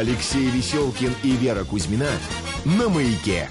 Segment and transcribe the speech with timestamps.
[0.00, 2.10] Алексей Веселкин и Вера Кузьмина
[2.66, 3.48] на маяке.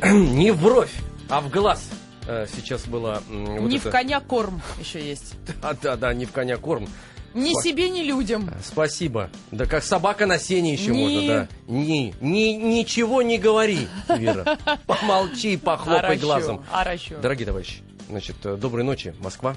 [0.02, 0.90] Не в бровь,
[1.28, 1.86] а в глаз.
[2.26, 3.22] Э, Сейчас было...
[3.28, 5.34] м, вот не это- в коня корм еще есть.
[5.60, 6.88] Да, да, да, не в коня корм.
[7.34, 8.50] Ни Спа- себе, ни людям.
[8.64, 9.28] Спасибо.
[9.50, 11.02] Да как собака на сене еще Не.
[11.02, 11.48] можно, да.
[11.66, 14.56] Ни, ни, ничего не говори, Вера.
[14.86, 16.64] Помолчи, похлопай Аращу, глазом.
[16.72, 17.16] аращу.
[17.20, 19.54] Дорогие товарищи, значит, э, доброй ночи, Москва,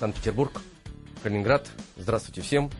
[0.00, 0.60] Санкт-Петербург,
[1.22, 1.68] Калининград.
[1.96, 2.70] Здравствуйте всем.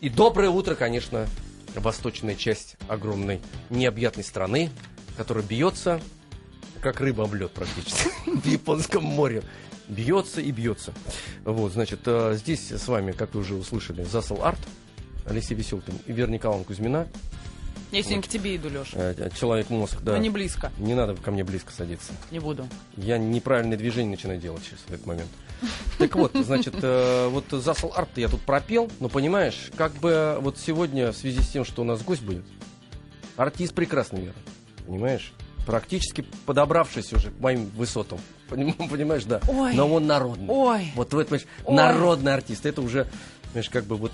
[0.00, 1.26] И доброе утро, конечно,
[1.74, 4.70] восточная часть огромной необъятной страны,
[5.16, 6.00] которая бьется,
[6.80, 9.42] как рыба об лед практически, в Японском море.
[9.88, 10.92] Бьется и бьется.
[11.44, 14.60] Вот, значит, э, здесь с вами, как вы уже услышали, Засал Арт,
[15.26, 17.08] Алексей Веселкин и Вера Николаевна Кузьмина,
[17.90, 18.90] Я сегодня к тебе иду, Леш.
[18.92, 20.12] э, человек-мозг, да.
[20.12, 20.70] Но не близко.
[20.78, 22.12] Не надо ко мне близко садиться.
[22.30, 22.68] Не буду.
[22.96, 25.28] Я неправильное движение начинаю делать сейчас в этот момент.
[25.98, 30.58] Так вот, значит, э, вот Засал Арт я тут пропел, но понимаешь, как бы вот
[30.58, 32.44] сегодня в связи с тем, что у нас гость будет,
[33.36, 34.34] артист прекрасный, Вера,
[34.86, 35.32] понимаешь?
[35.66, 38.18] Практически подобравшись уже к моим высотам.
[38.48, 39.40] Поним- Понимаешь, да.
[39.46, 39.74] Ой.
[39.74, 40.46] Но он народный.
[40.48, 40.92] Ой.
[40.96, 41.74] Вот в этом, Ой.
[41.76, 42.64] народный артист.
[42.66, 43.06] Это уже,
[43.50, 44.12] понимаешь, как бы вот...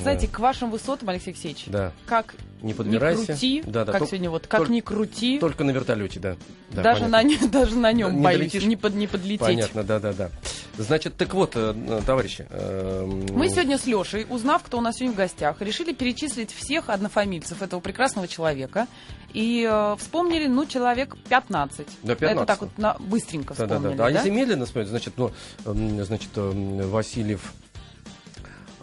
[0.00, 1.92] Знаете, к вашим высотам, Алексей Алексеевич, Да.
[2.06, 3.26] как Не подбирайся.
[3.26, 6.36] крути, Да, да, как тол- сегодня вот, как только- ни крути, Только на вертолете, да.
[6.70, 7.16] Да, даже, понятно.
[7.18, 8.64] на, нем- даже на нем Не боюсь долетишь?
[8.64, 9.40] не, под, не подлететь.
[9.46, 10.30] Понятно, да, да, да.
[10.76, 12.46] Значит, так вот, э, э, товарищи.
[12.50, 16.88] э, Мы сегодня с Лешей, узнав, кто у нас сегодня в гостях, решили перечислить всех
[16.90, 18.88] однофамильцев этого прекрасного человека.
[19.32, 21.86] И э, вспомнили, ну, человек 15.
[22.02, 22.36] Да, 15.
[22.36, 24.06] Это так вот на, быстренько Да, да, вспомнили, да.
[24.06, 24.16] А да?
[24.18, 25.30] если медленно смотреть, значит, ну,
[25.64, 27.52] значит, эм, Васильев.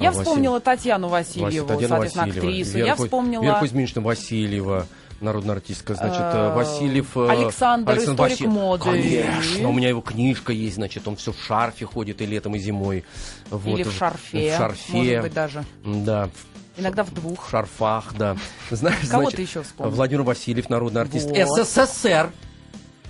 [0.01, 2.77] Я Василь- вспомнила Татьяну Василь- Васильеву, Татьяна соответственно, Васильева, актрису.
[2.77, 3.43] Вера Я вспомнила...
[3.43, 4.87] Вера Кузьминична Васильева,
[5.21, 7.17] народная артистка, значит, э, Э, Васильев...
[7.17, 8.83] э, Александр, историк Василь- моды.
[8.83, 12.59] Конечно, у меня его книжка есть, значит, он все в шарфе ходит и летом, и
[12.59, 13.03] зимой.
[13.49, 15.63] Вот, Или в шарфе, В шарфе, может быть, даже.
[15.85, 16.29] да,
[16.77, 17.49] Иногда в в двух.
[17.49, 18.37] шарфах, да.
[18.71, 19.93] Знаешь, Кого значит, ты еще вспомнил?
[19.93, 21.67] Владимир Васильев, народный артист Вот.
[21.67, 22.31] СССР.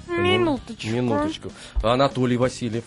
[0.10, 0.88] Минуточку.
[0.90, 1.52] Минуточку.
[1.84, 2.84] Анатолий Васильев,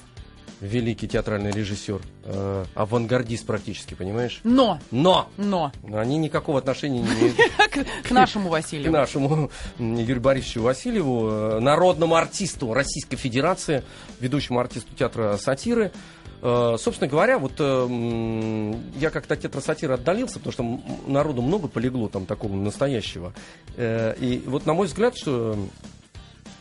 [0.64, 4.40] великий театральный режиссер, э, авангардист практически, понимаешь?
[4.44, 7.36] Но, Но но, они никакого отношения не имеют
[7.70, 8.90] к, к нашему к Василию.
[8.90, 13.84] нашему Юрию Борисовичу Васильеву, э, народному артисту Российской Федерации,
[14.20, 15.92] ведущему артисту театра сатиры.
[16.40, 21.68] Э, Собственно говоря, вот э, я как-то от театра сатиры отдалился, потому что народу много
[21.68, 23.32] полегло там такого настоящего.
[23.76, 25.56] И вот на мой взгляд, что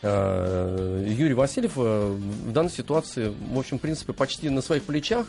[0.04, 5.28] Юрий Васильев э, в данной ситуации, в общем, в принципе, почти на своих плечах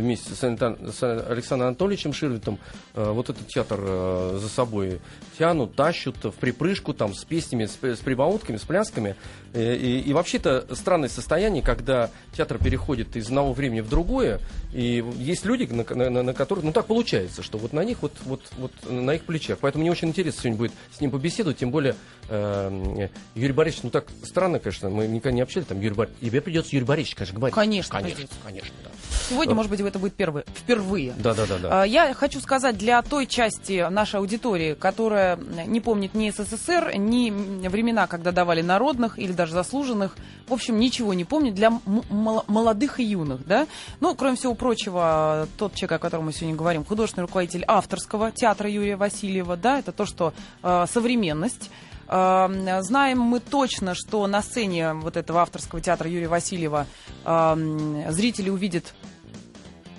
[0.00, 2.58] вместе с, Александром Анатольевичем Ширвитом
[2.94, 5.00] э, вот этот театр э, за собой
[5.38, 9.16] тянут, тащут в припрыжку там с песнями, с, с прибаутками, с плясками.
[9.52, 14.40] Э, И, и вообще-то странное состояние, когда театр переходит из одного времени в другое,
[14.72, 18.12] и есть люди, на, на- на которых, ну так получается, что вот на них, вот,
[18.24, 19.58] вот, вот на их плечах.
[19.60, 21.94] Поэтому мне очень интересно сегодня будет с ним побеседовать, тем более
[22.28, 26.40] э, Юрий Борисович, ну так странно, конечно, мы никогда не общались, там Юрий Борисович, тебе
[26.40, 27.54] придется Юрий Борисович, конечно, говорить.
[27.54, 28.36] Конечно, конечно, придется.
[28.44, 28.90] конечно, да.
[29.28, 31.12] Сегодня, может быть, это будет первый, впервые.
[31.18, 31.84] Да, да, да, да.
[31.84, 37.30] Я хочу сказать для той части нашей аудитории, которая не помнит ни СССР, ни
[37.68, 40.16] времена, когда давали народных или даже заслуженных,
[40.46, 43.66] в общем, ничего не помнит для молодых и юных, да.
[44.00, 48.70] Ну, кроме всего прочего, тот человек, о котором мы сегодня говорим, художественный руководитель авторского театра
[48.70, 50.32] Юрия Васильева, да, это то, что
[50.62, 51.70] э, современность.
[52.08, 52.48] Э,
[52.82, 56.86] Знаем мы точно, что на сцене вот этого авторского театра Юрия Васильева
[57.24, 58.94] э, зрители увидят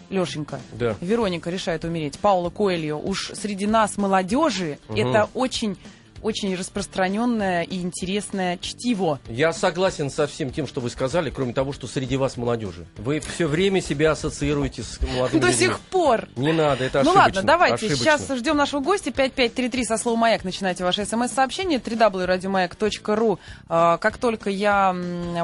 [0.09, 0.95] Лешенька, Да.
[1.01, 4.97] Вероника решает умереть, Паула Коэльо, уж среди нас молодежи Мгм.
[4.97, 5.77] это очень
[6.21, 9.19] очень распространенное и интересное чтиво.
[9.29, 12.85] Я согласен со всем тем, что вы сказали, кроме того, что среди вас молодежи.
[12.97, 15.65] Вы все время себя ассоциируете с молодыми До людьми.
[15.67, 16.27] сих пор.
[16.35, 17.21] Не надо, это Ну ошибочно.
[17.21, 17.75] ладно, давайте.
[17.75, 17.97] ошибочно.
[18.03, 19.11] Сейчас ждем нашего гостя.
[19.11, 21.79] 5533 со словом «Маяк» начинайте ваше смс-сообщение.
[21.79, 23.39] www.radiomayak.ru
[23.69, 24.95] А, Как только я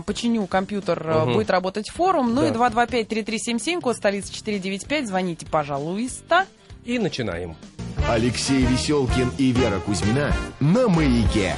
[0.05, 1.33] починю компьютер, Мгм.
[1.33, 2.33] будет работать форум.
[2.33, 2.47] Ну Да.
[2.47, 5.07] и 225-3377, код столицы 495.
[5.07, 6.45] Звоните, пожалуйста.
[6.85, 7.55] И начинаем.
[8.09, 11.55] Алексей Веселкин и Вера Кузьмина на маяке.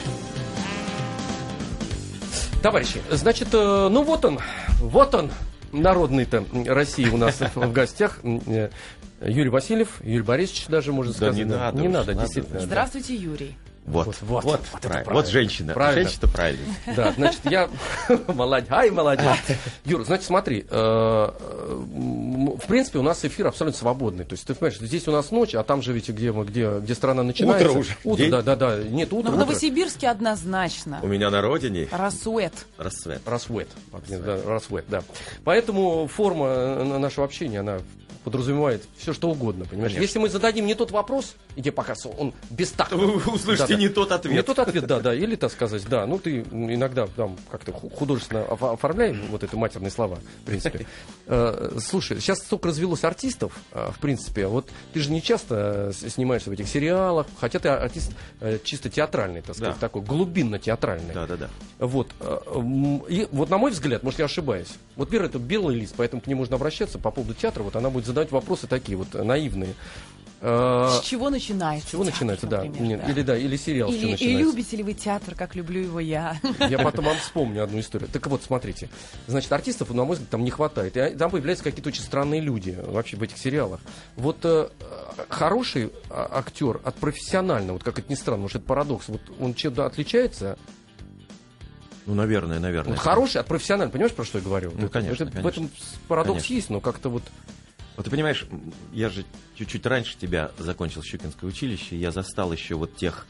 [2.62, 4.40] Товарищи, значит, э, ну вот он,
[4.80, 5.32] вот он,
[5.72, 8.20] народный-то России у нас в гостях.
[8.24, 8.70] Э,
[9.22, 11.36] Юрий Васильев, Юрий Борисович даже, можно Да сказать.
[11.38, 12.22] не надо Не уж, надо, надо.
[12.26, 12.60] действительно.
[12.60, 13.56] Здравствуйте, Юрий.
[13.86, 15.14] Вот, Вот, вот, вот, вот, правильно.
[15.14, 15.74] Вот женщина.
[15.74, 16.10] Правильно.
[16.10, 16.64] Женщина правильно.
[16.96, 17.70] Да, значит, я...
[18.28, 19.38] Молодец, ай, молодец.
[19.86, 20.66] Юра, значит, смотри,
[22.58, 24.26] в принципе, у нас эфир абсолютно свободный.
[24.26, 26.80] То есть, ты понимаешь, здесь у нас ночь, а там же ведь где, мы, где,
[26.80, 27.68] где страна начинается.
[27.70, 27.96] Утро уже.
[28.04, 28.32] Утро, День.
[28.32, 28.84] да, да, да.
[28.84, 29.40] Нет, утро, Но в.
[29.40, 31.00] Новосибирске однозначно.
[31.02, 32.54] У меня на родине Рассвет.
[32.78, 33.22] рассвет.
[33.26, 33.68] Рассвет.
[34.08, 35.04] Да, рассвет, да.
[35.44, 37.80] Поэтому форма э, нашего общения, она
[38.26, 39.94] подразумевает все что угодно, понимаешь?
[39.94, 40.02] Конечно.
[40.02, 42.98] Если мы зададим не тот вопрос, и тебе покажется, он бестактный.
[43.06, 43.76] Вы услышите Да-да.
[43.76, 44.34] не тот ответ.
[44.36, 45.16] Не тот ответ, да, да.
[45.16, 49.92] Или, так сказать, да, ну ты иногда там как-то ху- художественно оформляй вот это матерные
[49.92, 50.86] слова, в принципе.
[51.28, 54.46] Э, Слушай, сейчас столько развелось артистов, э, в принципе.
[54.48, 58.12] Вот ты же не часто э, снимаешься в этих сериалах, хотя ты артист
[58.64, 59.80] чисто театральный, так сказать, Да.
[59.80, 61.14] такой глубинно-театральный.
[61.14, 61.50] Да, да, да.
[61.80, 62.10] Вот.
[63.10, 64.70] И вот на мой взгляд, может, я ошибаюсь.
[64.96, 67.64] Вот Вера это белый лист, поэтому к ней можно обращаться по поводу театра.
[67.64, 69.74] Вот она будет задавать вопросы такие вот наивные.
[70.42, 71.88] С чего начинается?
[71.88, 72.64] С чего театр, начинается, да.
[72.64, 73.12] например, Нет, да.
[73.12, 74.44] Или да, или сериал с чего Или, и начинается.
[74.44, 76.40] любите ли вы театр, как люблю его я?
[76.60, 78.10] Я потом вам вспомню одну историю.
[78.12, 78.90] Так вот, смотрите.
[79.28, 80.96] Значит, артистов, на мой взгляд, там не хватает.
[80.98, 83.80] И там появляются какие-то очень странные люди вообще в этих сериалах.
[84.18, 84.70] Вот э,
[85.30, 89.56] хороший а, актер от профессионального, вот как это ни странно, может, это парадокс, вот он
[89.56, 90.60] чем-то отличается.
[92.06, 92.92] Ну, наверное, наверное.
[92.94, 94.72] Вот хороший от профессионального, понимаешь, про что я говорю?
[94.76, 95.50] Ну, Это- конечно, это- В конечно.
[95.50, 95.70] этом
[96.08, 96.54] парадокс Конечно.
[96.54, 97.24] есть, но как-то вот...
[97.96, 98.46] Вот ты понимаешь,
[98.94, 99.24] я же
[99.56, 103.26] чуть-чуть раньше тебя закончил Щукинское училище, я застал еще вот тех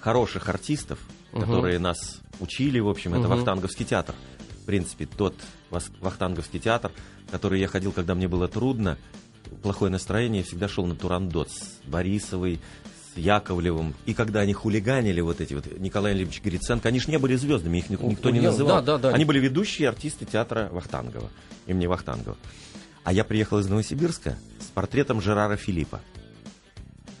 [0.00, 0.98] хороших артистов,
[1.32, 1.40] Мгм.
[1.42, 3.36] которые нас учили, в общем, это Мгм.
[3.36, 4.14] Вахтанговский театр.
[4.62, 5.34] В принципе, тот
[6.00, 6.92] Вахтанговский театр,
[7.26, 8.96] в который я ходил, когда мне было трудно,
[9.62, 12.60] плохое настроение, я всегда шел на Турандот с Борисовой,
[13.14, 13.94] с Яковлевым.
[14.06, 17.78] И когда они хулиганили, вот эти вот, Николай Ильич Гриценко, они же не были звездами,
[17.78, 18.76] их ни- никто не называл.
[18.82, 19.14] да, да, да.
[19.14, 21.30] Они были ведущие артисты театра Вахтангова,
[21.66, 22.36] имени Вахтангова.
[23.04, 26.00] А я приехал из Новосибирска с портретом Жерара Филиппа.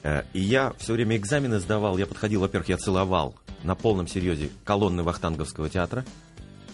[0.02, 1.98] Э, И я все время экзамены сдавал.
[1.98, 6.04] Я подходил, во-первых, я целовал на полном серьезе колонны Вахтанговского театра.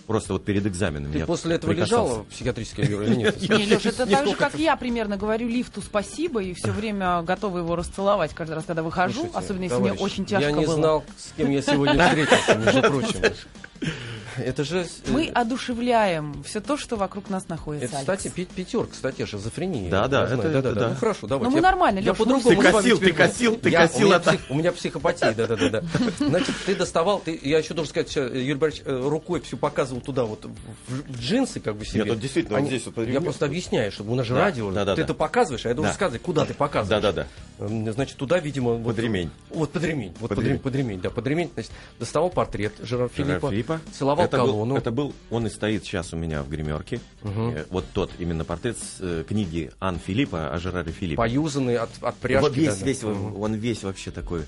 [0.07, 3.41] Просто вот перед экзаменом Ты я после этого лежала в психиатрической или нет?
[3.49, 7.59] Не, Леша, это так же, как я примерно говорю лифту спасибо и все время готова
[7.59, 10.75] его расцеловать каждый раз, когда выхожу, особенно если мне очень тяжко Я не было.
[10.75, 13.35] знал, с кем я сегодня встретился, между прочим.
[14.41, 14.81] Это же...
[14.81, 17.87] э, Мы одушевляем все то, что вокруг нас находится.
[17.87, 18.23] Это, Алекс.
[18.25, 19.91] кстати, пятерка, кстати, шизофрения.
[19.91, 20.89] Да, да, это- да, да, это да.
[20.91, 21.51] Ну хорошо, давайте.
[21.53, 24.13] мы Я- нормально, я по-другому Ты косил, ты косил, ты косил
[24.49, 25.83] у меня, психопатия, да, да, да, да.
[26.19, 30.25] Значит, ты доставал, ты, я еще должен сказать, Юрий Борисович э, рукой все показывал туда,
[30.25, 30.51] вот в,
[30.89, 32.05] в джинсы, как бы себе.
[32.05, 34.71] Нет, действительно, вот здесь вот Я просто объясняю, чтобы у нас же Да, радио.
[34.71, 35.05] да, да, ты да.
[35.05, 35.95] это показываешь, а я должен Да.
[35.95, 37.03] сказать, куда ты показываешь.
[37.03, 37.27] Да-да-да.
[37.61, 38.73] М, Значит, туда, видимо...
[38.75, 39.31] вот- Под ремень.
[39.51, 40.13] Вот под ремень.
[40.19, 40.59] Вот Под под, ремень.
[40.61, 41.51] под ремень, да, под ремень.
[41.55, 44.75] Значит, доставал портрет Жерара Жерара Филиппа, целовал это колонну.
[44.75, 47.01] Был, это был, он и стоит сейчас у меня в гримерке.
[47.23, 51.17] Э, Вот тот именно портрет с э, книги Ан Филиппа о Жераре Филиппе.
[51.17, 52.43] Поюзанный от, от пряжки.
[52.49, 52.87] Вот весь, да, да.
[52.87, 53.41] весь, Мгм.
[53.41, 54.43] он весь вообще такой.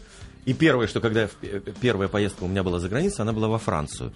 [0.45, 3.59] И первое, что когда э, первая поездка у меня была за границей, она была во
[3.59, 4.13] Францию.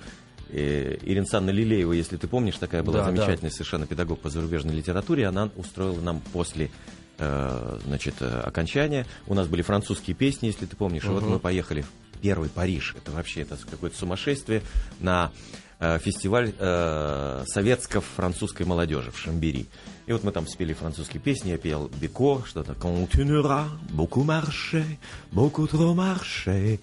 [0.49, 5.27] Ирина Санна Лилеева, если ты помнишь, такая была Да, замечательная совершенно педагог по зарубежной литературе,
[5.27, 6.71] она устроила нам после
[7.19, 9.07] значит, э, окончания.
[9.27, 11.05] У нас были французские песни, если ты помнишь.
[11.05, 12.95] И вот мы поехали в первый Париж.
[12.97, 14.63] Это вообще это какое-то сумасшествие
[15.01, 15.31] на
[15.79, 19.67] э, фестиваль э, советско-французской молодежи в Шамбери.
[20.07, 24.99] И вот мы там спели французские песни, я пел Бико, что-то «Continuera, beaucoup marché,
[25.33, 26.81] beaucoup trop marché».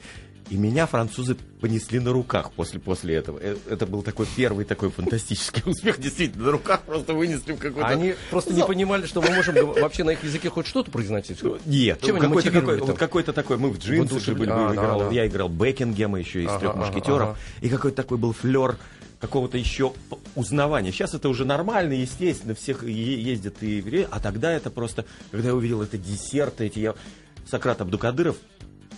[0.50, 3.40] И меня французы понесли на руках после, после этого.
[3.42, 6.00] Э, Это был такой первый такой фантастический успех.
[6.00, 7.88] Действительно, на руках просто вынесли в какой-то...
[7.88, 11.42] Они просто не понимали, что мы можем вообще на их языке хоть что-то произносить.
[11.66, 15.00] Нет, Чем какой-то, какой, вот какой-то такой, мы в джинсах же были, А, да, играл,
[15.00, 15.10] да.
[15.12, 17.38] я играл Бекингема еще из Ага, трех мушкетеров, ага.
[17.62, 18.78] и какой-то такой был флер
[19.20, 19.94] какого-то еще
[20.36, 20.92] узнавания.
[20.92, 24.06] Сейчас это уже нормально, естественно, всех ездят и...
[24.12, 26.96] А тогда это просто, когда я увидел это десерты, эти я...
[27.50, 28.36] Сократ Абдукадыров,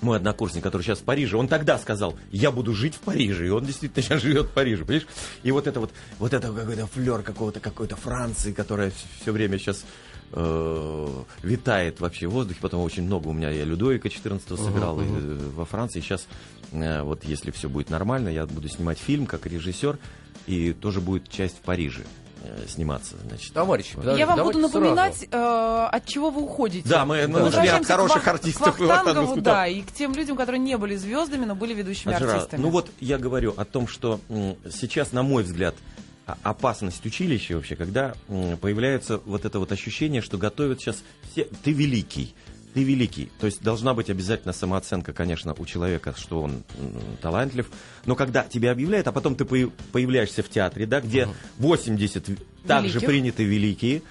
[0.02, 3.50] мой однокурсник, который сейчас в Париже, он тогда сказал, я буду жить в Париже, и
[3.50, 5.08] он действительно сейчас живет в Париже, понимаешь?
[5.44, 9.86] И вот это вот, вот это какой-то флер какого-то, какой-то Франции, которая все время сейчас
[10.32, 11.08] э,
[11.44, 15.50] витает вообще в воздухе, потом очень много у меня, я Людовика 14 сыграл и, э,
[15.56, 16.28] во Франции, сейчас
[16.72, 19.98] э, вот если все будет нормально, я буду снимать фильм как режиссер,
[20.48, 22.04] и тоже будет часть в Париже
[22.68, 23.54] сниматься, значит.
[23.54, 24.02] Товарищи, Вот.
[24.02, 24.80] подожди, Я вам буду сразу.
[24.80, 26.88] напоминать, э, от чего вы уходите.
[26.88, 29.92] Да, мы, мы ушли от к хороших Вах- артистов к и Вахтангову, да, и к
[29.92, 32.62] тем людям, которые не были звездами, но были ведущими Аджара, артистами.
[32.62, 34.20] Ну вот я говорю о том, что
[34.72, 35.76] сейчас, на мой взгляд,
[36.44, 38.16] опасность училища вообще, когда
[38.62, 41.46] появляется вот это вот ощущение, что готовят сейчас все...
[41.64, 42.34] Ты великий,
[42.76, 43.32] ты великий.
[43.40, 46.64] То есть должна быть обязательно самооценка, конечно, у человека, что он
[47.22, 47.68] талантлив.
[48.06, 51.28] Но когда тебя объявляют, а потом ты появ- появляешься в театре, да, где
[51.58, 53.08] 80 в- также Великих.
[53.08, 54.02] приняты великие,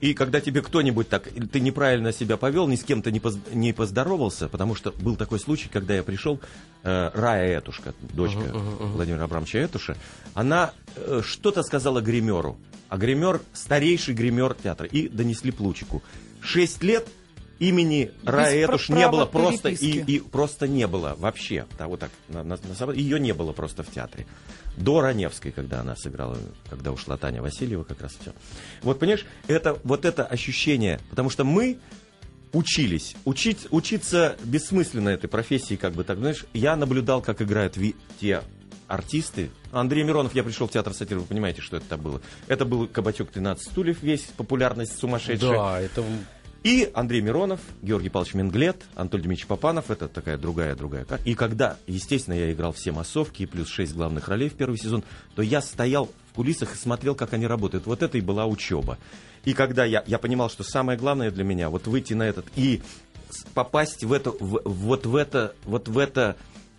[0.00, 3.72] и когда тебе кто-нибудь так, ты неправильно себя повел, ни с кем-то не, поз- не
[3.72, 6.38] поздоровался, потому что был такой случай, когда я пришел,
[6.82, 9.96] э, Рая Этушка, дочка Владимира Абрамовича Этуша,
[10.34, 12.58] она э, что-то сказала гримеру,
[12.90, 16.02] а гример старейший гример театра, и донесли Плучику.
[16.42, 17.08] Шесть лет
[17.58, 19.74] имени Раэтуш не было просто и,
[20.16, 21.66] и просто не было вообще.
[21.78, 24.26] Да, вот так, на- на- на ее не было просто в театре.
[24.76, 26.36] До Раневской, когда она сыграла,
[26.68, 28.32] когда ушла Таня Васильева, как раз все.
[28.82, 31.78] Вот понимаешь, это вот это ощущение, потому что мы
[32.52, 33.14] учились.
[33.24, 38.42] Учить, учиться бессмысленно этой профессии, как бы так, знаешь, я наблюдал, как играют ви- те
[38.86, 39.50] артисты.
[39.72, 42.20] Андрей Миронов, я пришел в театр сатиры, вы понимаете, что это было.
[42.46, 45.50] Это был Кабачок 13 стульев, весь популярность сумасшедшая.
[45.58, 46.04] Да, это
[46.66, 51.22] И Андрей Миронов, Георгий Павлович Менглет, Анатолий Дмитриевич Попанов, это такая другая-другая карта.
[51.24, 55.04] И когда, естественно, я играл все массовки и плюс шесть главных ролей в первый сезон,
[55.36, 57.86] то я стоял в кулисах и смотрел, как они работают.
[57.86, 58.98] Вот это и была учеба.
[59.44, 62.82] И когда я, я понимал, что самое главное для меня, вот выйти на этот и
[63.54, 66.36] попасть в это, в- вот в это, вот в это,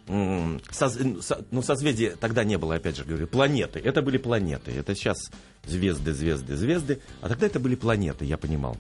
[0.09, 3.79] соз- со- ну, созвездие тогда не было, опять же говорю, планеты.
[3.79, 4.71] Это были планеты.
[4.71, 5.31] Это сейчас
[5.65, 6.99] звезды, звезды, звезды.
[7.21, 8.75] А тогда это были планеты, я понимал.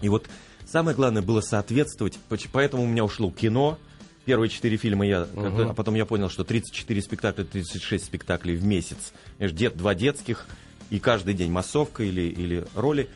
[0.00, 0.26] И вот
[0.66, 2.18] самое главное было соответствовать,
[2.52, 3.78] поэтому у меня ушло кино.
[4.24, 8.64] Первые четыре фильма я, когда- а потом я понял, что 34 спектакля, 36 спектаклей в
[8.64, 9.12] месяц.
[9.38, 10.46] Дет, два детских,
[10.90, 13.08] и каждый день массовка или, или роли.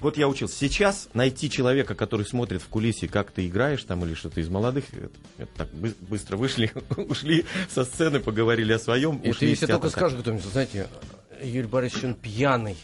[0.00, 0.54] Вот я учился.
[0.56, 4.84] Сейчас найти человека, который смотрит в кулисе, как ты играешь там или что-то из молодых,
[4.92, 9.48] это, это так бы- быстро вышли, ушли со сцены, поговорили о своем, И ты, ушли
[9.48, 10.88] из если только скажешь кто-нибудь, знаете,
[11.42, 12.76] Юрий Борисович, он пьяный.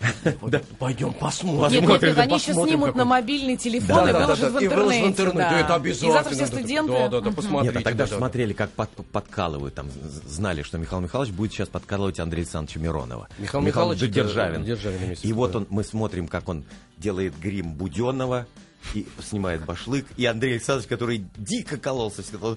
[0.40, 1.80] Вот Пойдем посмотрим.
[1.80, 4.58] Нет, нет, нет, они еще снимут на мобильный телефон Да, и да, да, выложат да,
[4.58, 5.38] в и выложат в интернете.
[5.50, 5.60] да.
[5.60, 6.12] это И обязательно.
[6.12, 6.92] завтра все да, да, студенты...
[6.92, 7.74] Да, да, да, посмотрите.
[7.74, 8.16] Нет, а тогда да, же да.
[8.18, 9.88] смотрели, как под- подкалывают, там
[10.26, 13.28] знали, что Михаил Михайлович будет сейчас подкалывать Андрея Александровича Миронова.
[13.38, 14.64] Михаил Михайлович, Державин.
[14.64, 15.58] Державин И вот да.
[15.58, 16.64] он, мы смотрим, как он
[16.96, 18.46] делает грим Буденного
[18.94, 20.06] и снимает башлык.
[20.16, 22.56] И Андрей Александрович, который дико кололся, всегда,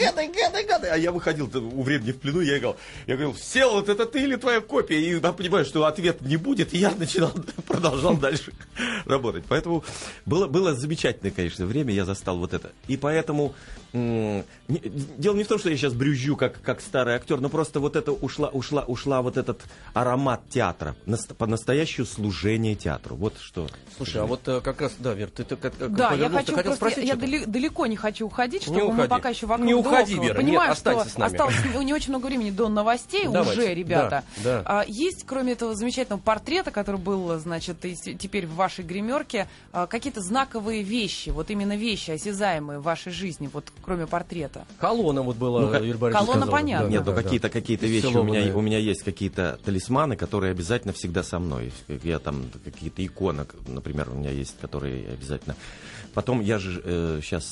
[0.00, 0.86] гады, гады, гады.
[0.88, 2.76] А я выходил у времени в плену, я играл.
[3.06, 5.00] Я говорил, сел, вот это ты или твоя копия?
[5.00, 7.32] И я понимаю, что ответа не будет, и я начинал,
[7.66, 8.52] продолжал дальше
[9.06, 9.44] работать.
[9.48, 9.84] Поэтому
[10.26, 12.72] было, было замечательное, конечно, время, я застал вот это.
[12.88, 13.54] И поэтому
[13.92, 17.96] дело не в том, что я сейчас брюзжу как, как старый актер, но просто вот
[17.96, 19.62] это ушла, ушла, ушла вот этот
[19.94, 23.16] аромат театра, наст- по-настоящему служение театру.
[23.16, 23.68] Вот что.
[23.96, 26.54] Слушай, а вот э, как раз, да, Вер, ты, ты как, как Да, я хочу
[26.54, 29.66] хотел просто, спросить я дали- далеко не хочу уходить, чтобы Не мы пока еще вокруг
[29.66, 30.14] Не уходи.
[30.18, 31.32] Вера, Понимаю, нет, что останься с нами.
[31.32, 33.60] осталось не очень много времени до новостей Давайте.
[33.62, 34.24] уже, ребята.
[34.38, 34.62] Да, да.
[34.64, 39.86] А, есть, кроме этого замечательного портрета, который был, значит, и теперь в вашей гримерке, а,
[39.86, 44.66] какие-то знаковые вещи, вот именно вещи осязаемые в вашей жизни, вот кроме портрета?
[44.78, 46.52] Колонна вот была, Ну, Юрий Борисович колонна сказал.
[46.60, 46.88] понятно.
[46.88, 47.22] Нет, ну да, да.
[47.22, 51.72] какие-то какие-то вещи у меня, у меня есть какие-то талисманы, которые обязательно всегда со мной.
[52.02, 55.56] Я там какие-то иконы, например, у меня есть, которые обязательно.
[56.14, 57.44] Потом я же сейчас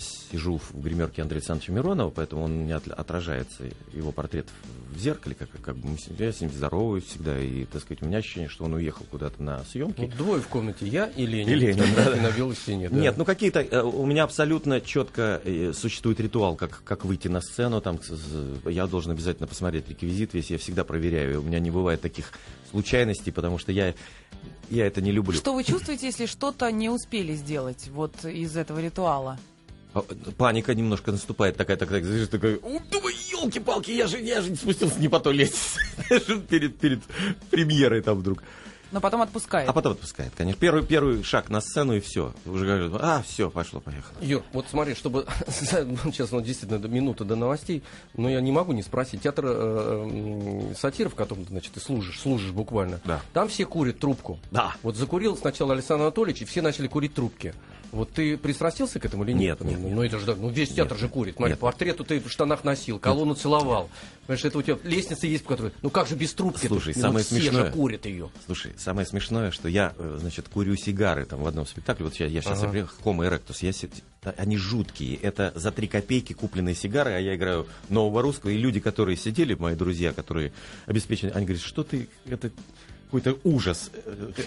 [0.00, 4.46] сижу в гримерке Андрея Александровича Миронова, поэтому он отля- отражается, его портрет
[4.94, 7.82] в зеркале, как, как бы мы с ним- я с ним здороваюсь всегда, и, так
[7.82, 10.00] сказать, у меня ощущение, что он уехал куда-то на съемки.
[10.00, 11.48] Ну, двое в комнате, я и Ленин.
[11.48, 12.16] И Ленин, да.
[12.16, 12.88] на белой стене.
[12.88, 12.96] да.
[12.96, 17.40] Нет, ну какие-то э, у меня абсолютно четко э, существует ритуал, как, как выйти на
[17.40, 17.80] сцену.
[17.80, 17.98] Там,
[18.66, 21.40] я должен обязательно посмотреть реквизит весь, я всегда проверяю.
[21.40, 22.32] У меня не бывает таких
[22.70, 23.94] случайностей, потому что я,
[24.70, 25.36] я это не люблю.
[25.36, 29.38] Что вы чувствуете, если что-то не успели сделать вот из этого ритуала?
[29.94, 30.02] А,
[30.36, 35.08] Паника немножко наступает, такая, такая, такая, «У, думаю, елки-палки, я же, я же спустился не
[35.08, 35.80] по той лестнице
[36.48, 37.00] перед, перед
[37.50, 38.42] премьерой там вдруг.
[38.92, 39.68] Но потом отпускает.
[39.68, 40.58] А потом отпускает, конечно.
[40.60, 42.34] Первый, первый шаг на сцену и все.
[42.44, 44.16] Уже говорят, а, все, пошло, поехало.
[44.20, 47.84] Юр, вот смотри, чтобы сейчас ну, действительно до минуты до новостей,
[48.16, 49.22] но я не могу не спросить.
[49.22, 53.00] Театр э, м, сатиры, в котором ты, значит, ты служишь, служишь буквально.
[53.04, 53.20] Да.
[53.32, 54.40] Там все курят трубку.
[54.50, 54.74] Да.
[54.82, 57.54] Вот закурил сначала Александр Анатольевич, и все начали курить трубки.
[57.92, 59.60] Вот ты пристрастился к этому или нет?
[59.60, 59.96] Нет, нет, ну, нет.
[59.96, 61.34] ну, это же, ну весь театр же курит.
[61.36, 61.60] Смотри, Нет.
[61.60, 63.90] портрету ты в штанах носил, колонну целовал.
[64.26, 65.72] Понимаешь, это у тебя лестница есть, по которой...
[65.82, 66.66] Ну как же без трубки?
[66.66, 68.30] Слушай, Ну, самое все смешное- же курят ее.
[68.46, 72.04] Слушай, самое смешное, что я, э, значит, курю сигары там в одном спектакле.
[72.06, 72.88] Вот я, я сейчас Ага.
[73.04, 73.58] Homo erectus.
[73.62, 75.16] Я, они жуткие.
[75.16, 78.50] Это за три копейки купленные сигары, а я играю нового русского.
[78.50, 80.52] И люди, которые сидели, мои друзья, которые
[80.86, 82.50] обеспечены, они говорят, что ты, это
[83.10, 83.90] какой-то ужас.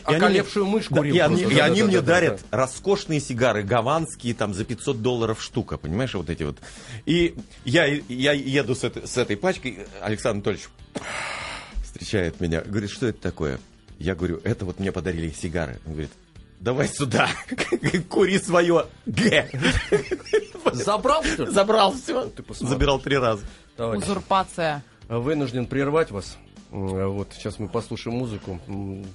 [0.06, 1.54] Околевшую мышь Да, курил и они, просто.
[1.54, 5.42] и Да, они да, мне да, да, дарят роскошные сигары, гаванские, там, за 500 долларов
[5.44, 6.58] штука, понимаешь, вот эти вот.
[7.06, 10.70] И я, я еду с этой, с этой пачкой, Александр Анатольевич
[11.84, 13.60] встречает меня, говорит, что это такое?
[14.00, 15.80] Я говорю, это вот мне подарили сигары.
[15.86, 16.12] Он говорит,
[16.60, 17.30] давай сюда,
[18.10, 19.50] кури свое Г.
[20.72, 21.52] Забрал, что ли?
[21.52, 22.30] Забрал все.
[22.30, 22.68] посмотри.
[22.68, 23.44] Забирал три раза.
[23.78, 24.84] Узурпация.
[25.10, 26.38] Вынужден прервать вас.
[26.74, 28.60] М, Вот сейчас мы послушаем музыку,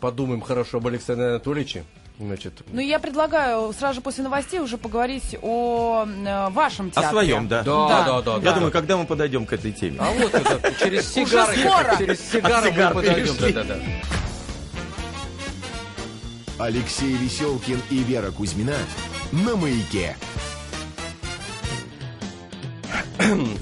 [0.00, 1.84] подумаем хорошо об Александре Анатольевиче.
[2.20, 7.10] Значит, Ну, я предлагаю сразу же после новостей уже поговорить о э, вашем О театре.
[7.10, 7.62] своем, да.
[7.62, 8.02] да, Да.
[8.04, 8.52] да, да, Я да.
[8.54, 9.98] думаю, когда мы подойдем к этой теме.
[10.00, 11.54] А вот это, через сигары,
[11.98, 13.34] через сигары мы подойдем.
[13.38, 13.76] Да, да, да.
[16.64, 18.76] Алексей Веселкин и Вера Кузьмина
[19.30, 20.16] на маяке.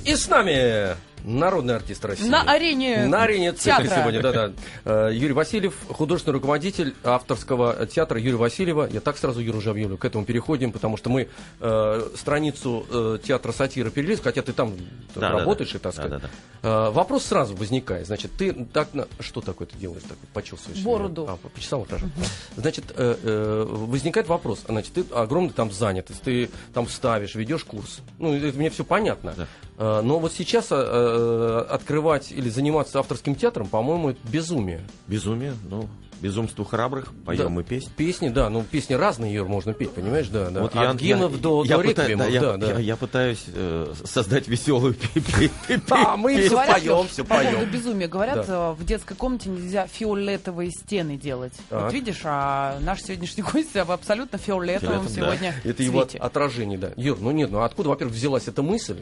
[0.05, 0.97] И с нами
[1.27, 2.29] народный артист России.
[2.29, 4.01] На арене На арене цирка театра.
[4.01, 4.53] сегодня, да-да.
[4.85, 8.89] Э, Юрий Васильев, художественный руководитель авторского театра Юрия Васильева.
[8.91, 11.29] Я так сразу Юру же объявлю, к этому переходим, потому что мы
[11.61, 14.73] э, страницу э, театра сатира перелез, хотя ты там
[15.15, 16.23] Да, работаешь да, и так да, сказать.
[16.23, 16.29] да,
[16.63, 16.89] да.
[16.89, 18.07] Э, вопрос сразу возникает.
[18.07, 19.07] Значит, ты так на...
[19.21, 20.03] Что такое ты делаешь?
[20.09, 20.79] Так, почувствуешь?
[20.83, 21.27] Бороду.
[21.29, 22.07] А, почесал, хорошо.
[22.57, 24.63] Значит, э, э, возникает вопрос.
[24.67, 28.01] Значит, ты огромный там занятость, ты там ставишь, ведешь курс.
[28.19, 29.35] Ну, это мне все понятно.
[29.37, 29.47] Да.
[29.79, 34.81] Э, Но вот сейчас э, э, открывать или заниматься авторским театром, по-моему, это безумие.
[35.07, 35.89] Безумие, ну,
[36.23, 37.91] безумство храбрых, поем мы песнь.
[37.95, 40.63] Песни, да, ну песни разные, ее можно петь, понимаешь, да, да.
[40.63, 42.67] Вот От гимнов до, я до пыта- реквиемов, да, я, да, да.
[42.73, 44.97] я- я пытаюсь э, создать веселую
[45.89, 47.71] Да, мы Говорят, поем, Лёш, всё по поем.
[47.71, 48.09] безумия.
[48.09, 48.73] Говорят, Да.
[48.73, 51.53] в детской комнате нельзя фиолетовые стены делать.
[51.71, 56.93] Вот видишь, а наш сегодняшний гость в абсолютно фиолетовом сегодня Это его отражение, да.
[56.97, 58.97] Юр, ну нет, ну откуда, во-первых, взялась эта мысль?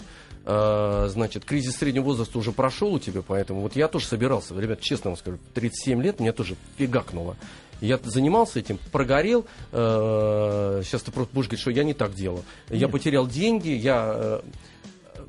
[0.47, 4.81] Э, значит, кризис среднего возраста уже прошел у тебя, поэтому вот я тоже собирался, ребят,
[4.81, 7.37] честно вам скажу, 37 лет, мне тоже фигакнуло.
[7.81, 9.47] Я занимался этим, прогорел.
[9.73, 12.45] э, сейчас ты просто будешь говорить, что я не так делал.
[12.69, 14.41] Я потерял деньги, я э,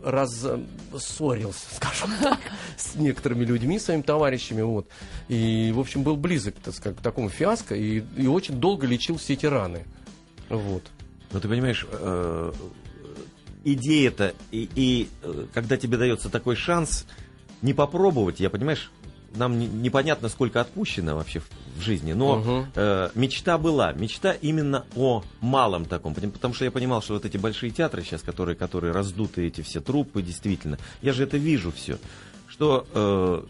[0.03, 2.39] рассорился, скажем так,
[2.77, 4.87] с некоторыми людьми, своими товарищами, вот.
[5.29, 9.17] И, в общем, был близок, так сказать, к такому фиаско, и, и очень долго лечил
[9.17, 9.85] все эти раны.
[10.49, 10.83] Вот.
[11.31, 12.51] Но ты понимаешь, э,
[13.65, 17.05] идея-то, и, и, э, когда тебе дается такой шанс
[17.61, 18.91] не попробовать, я понимаешь,
[19.35, 22.67] нам не- непонятно, сколько отпущено вообще в, в жизни, но Мгм.
[22.75, 27.35] э, мечта была, мечта именно о малом таком, потому что я понимал, что вот эти
[27.37, 31.97] большие театры сейчас, которые, которые раздуты, эти все трупы, действительно, я же это вижу все,
[32.55, 33.43] что э,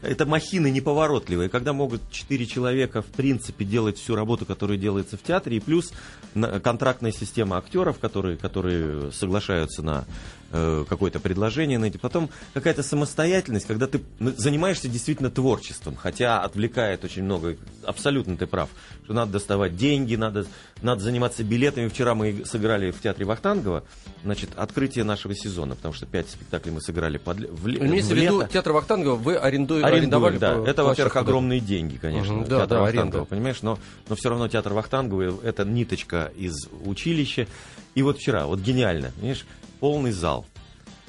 [0.00, 5.22] это махины неповоротливые, когда могут четыре человека в принципе делать всю работу, которая делается в
[5.22, 5.92] театре, и плюс
[6.34, 10.06] на- контрактная система актеров, которые, которые соглашаются на
[10.52, 11.98] э, какое-то предложение, на эти.
[11.98, 18.46] потом какая-то самостоятельность, когда ты н- занимаешься действительно творчеством, хотя отвлекает очень много, абсолютно ты
[18.46, 18.70] прав,
[19.04, 20.46] что надо доставать деньги, надо,
[20.80, 21.88] надо заниматься билетами.
[21.88, 23.84] Вчера мы сыграли в театре Вахтангова,
[24.24, 28.29] значит, открытие нашего сезона, потому что пять спектаклей мы сыграли под, в, в в виду,
[28.38, 28.52] лето.
[28.52, 30.62] театр Вахтангова вы арендуете, арендовали да.
[30.66, 32.34] Это, во-первых, огромные деньги, конечно.
[32.34, 33.24] Мгм, да, театр да, Вахтангова, аренда.
[33.24, 37.46] понимаешь, но, но все равно театр Вахтангова это ниточка из училища.
[37.94, 39.44] И вот вчера, вот гениально, понимаешь,
[39.80, 40.46] полный зал.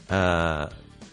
[0.09, 0.71] А,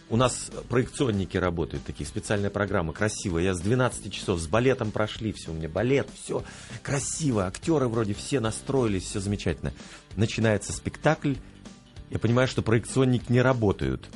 [0.09, 3.45] у нас проекционники работают, такие специальные программы, красивые.
[3.45, 6.43] Я с 12 часов с балетом прошли, все, у меня балет, все
[6.81, 7.45] красиво.
[7.45, 9.71] Актеры вроде все настроились, все замечательно.
[10.15, 11.35] Начинается спектакль,
[12.09, 14.09] я понимаю, что проекционник не работают.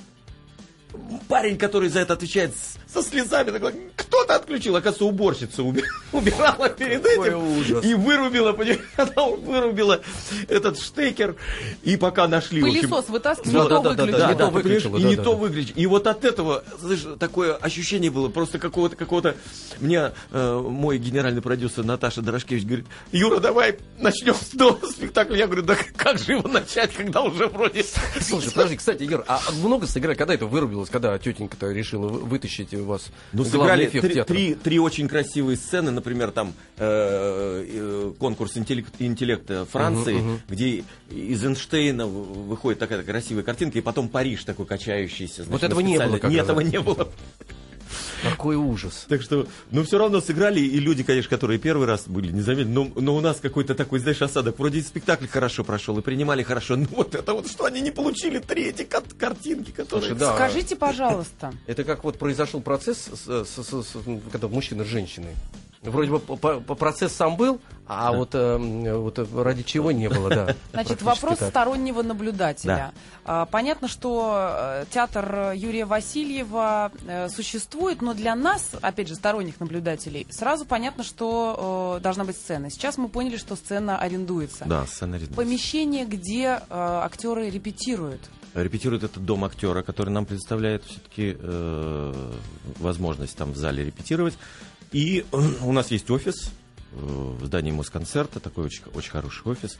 [1.27, 6.69] Парень, который за это отвечает, с- со слезами такой, кто-то отключил, оказывается, уборщица уби- убирала
[6.69, 7.83] перед Какой этим ужас.
[7.85, 10.01] и вырубила, понимаешь, она вырубила
[10.47, 11.35] этот штекер,
[11.83, 12.61] и пока нашли...
[12.61, 14.95] Пылесос вытаскивал, Да, не да, то да, да, выключил.
[14.95, 15.73] не то выключила, и не то выключил.
[15.75, 19.35] И вот от этого, знаешь, такое ощущение было, просто какого-то, какого-то...
[19.79, 25.35] Мне э, мой генеральный продюсер Наташа Дорошкевич говорит, Юра, давай начнем снова спектакль.
[25.37, 27.83] Я говорю, да как же его начать, когда уже вроде...
[28.21, 30.45] Слушай, подожди, кстати, Юр, а много сыграли, когда это
[30.83, 35.57] вырубилось, когда тетенька-то решила вы- вытащить у вас Ну, сыграли три, три, три очень красивые
[35.57, 43.43] сцены, например, там э, э, конкурс интеллект- интеллекта Франции, где из Эйнштейна выходит такая красивая
[43.43, 45.43] картинка, и потом Париж такой качающийся.
[45.43, 47.09] значит, этого на не было Нет, этого не было.
[48.23, 49.05] Какой ужас.
[49.09, 52.71] Так что, ну, все равно сыграли, и люди, конечно, которые первый раз были, не заметили,
[52.71, 54.59] но, но у нас какой-то такой, знаешь, осадок.
[54.59, 57.91] Вроде и спектакль хорошо прошел, и принимали хорошо, но вот это вот, что они не
[57.91, 60.09] получили три эти кар- картинки, которые...
[60.09, 60.35] Слушай, да.
[60.35, 63.97] Скажите, пожалуйста, Это как вот произошел процесс, с- с- с- с-
[64.31, 65.35] когда мужчина с женщиной.
[65.83, 69.91] Вроде бы по- по- по- процесс сам был, а вот, э, вот э, ради чего
[69.91, 70.55] не было, да.
[70.71, 71.49] Значит, вопрос так.
[71.49, 72.93] стороннего наблюдателя.
[73.25, 79.59] А, Понятно, что э, театр Юрия Васильева э, существует, но для нас, опять же, сторонних
[79.59, 82.69] наблюдателей, сразу понятно, что э, должна быть сцена.
[82.69, 84.63] Сейчас мы поняли, что сцена арендуется.
[84.65, 85.27] Да, сценарий.
[85.27, 88.21] Помещение, где э, актеры репетируют.
[88.53, 91.35] Репетирует этот дом актера, который нам предоставляет все-таки
[92.79, 94.37] возможность там в зале репетировать.
[94.93, 96.51] И э, у нас есть офис
[96.91, 99.77] э, в здании Москонцерта, такой очень, очень хороший офис,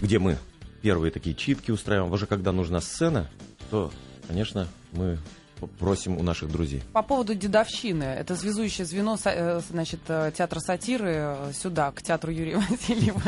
[0.00, 0.38] где мы
[0.82, 2.12] первые такие читки устраиваем.
[2.12, 3.30] Уже когда нужна сцена,
[3.70, 3.90] то,
[4.28, 5.18] конечно, мы
[5.66, 6.82] просим у наших друзей.
[6.92, 8.04] По поводу дедовщины.
[8.04, 13.22] Это связующее звено э, значит, э, театра сатиры э, сюда, к театру Юрия Васильева.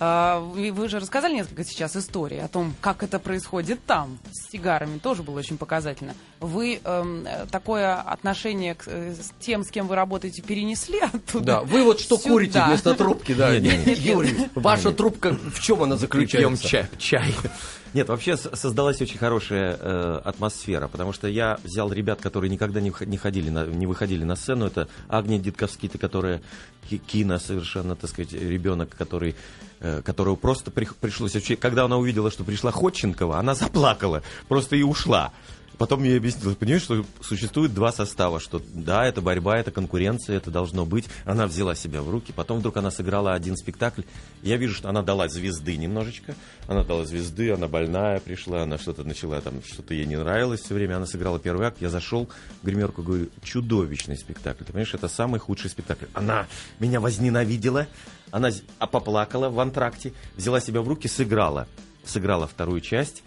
[0.00, 4.98] А, Вы же рассказали несколько сейчас историй о том, как это происходит там, с сигарами.
[4.98, 6.14] Тоже было очень показательно.
[6.40, 11.44] Вы эм, такое отношение к э, с тем, с кем вы работаете, перенесли оттуда?
[11.44, 12.30] Да, вы вот что сюда?
[12.30, 13.50] курите вместо трубки, да.
[13.54, 16.68] Юрий, ваша трубка в чем она Пьем заключается?
[16.68, 17.34] чай, чай.
[17.94, 22.92] Нет, вообще создалась очень хорошая э, атмосфера, потому что я взял ребят, которые никогда не,
[23.06, 24.66] не, ходили на, не выходили на сцену.
[24.66, 26.42] Это Агния Дитковскита, которая
[26.88, 29.34] ки- кино совершенно, так сказать, ребенок, который,
[29.80, 31.34] э, которого просто при- пришлось...
[31.34, 35.32] вообще- Когда она увидела, что пришла Ходченкова, она заплакала, просто и ушла.
[35.78, 40.50] Потом мне объяснила, понимаешь, что существует два состава, что да, это борьба, это конкуренция, это
[40.50, 41.06] должно быть.
[41.24, 44.02] Она взяла себя в руки, потом вдруг она сыграла один спектакль.
[44.42, 46.34] Я вижу, что она дала звезды немножечко.
[46.68, 50.74] Она дала звезды, она больная пришла, она что-то начала там, что-то ей не нравилось все
[50.74, 50.96] время.
[50.96, 52.28] Она сыграла первый акт, я зашел
[52.62, 54.64] в гримерку, говорю, чудовищный спектакль.
[54.64, 56.06] Ты понимаешь, это самый худший спектакль.
[56.14, 56.46] Она
[56.78, 57.88] меня возненавидела,
[58.30, 61.66] она а поплакала в антракте, взяла себя в руки, сыграла.
[62.04, 63.22] Сыграла вторую часть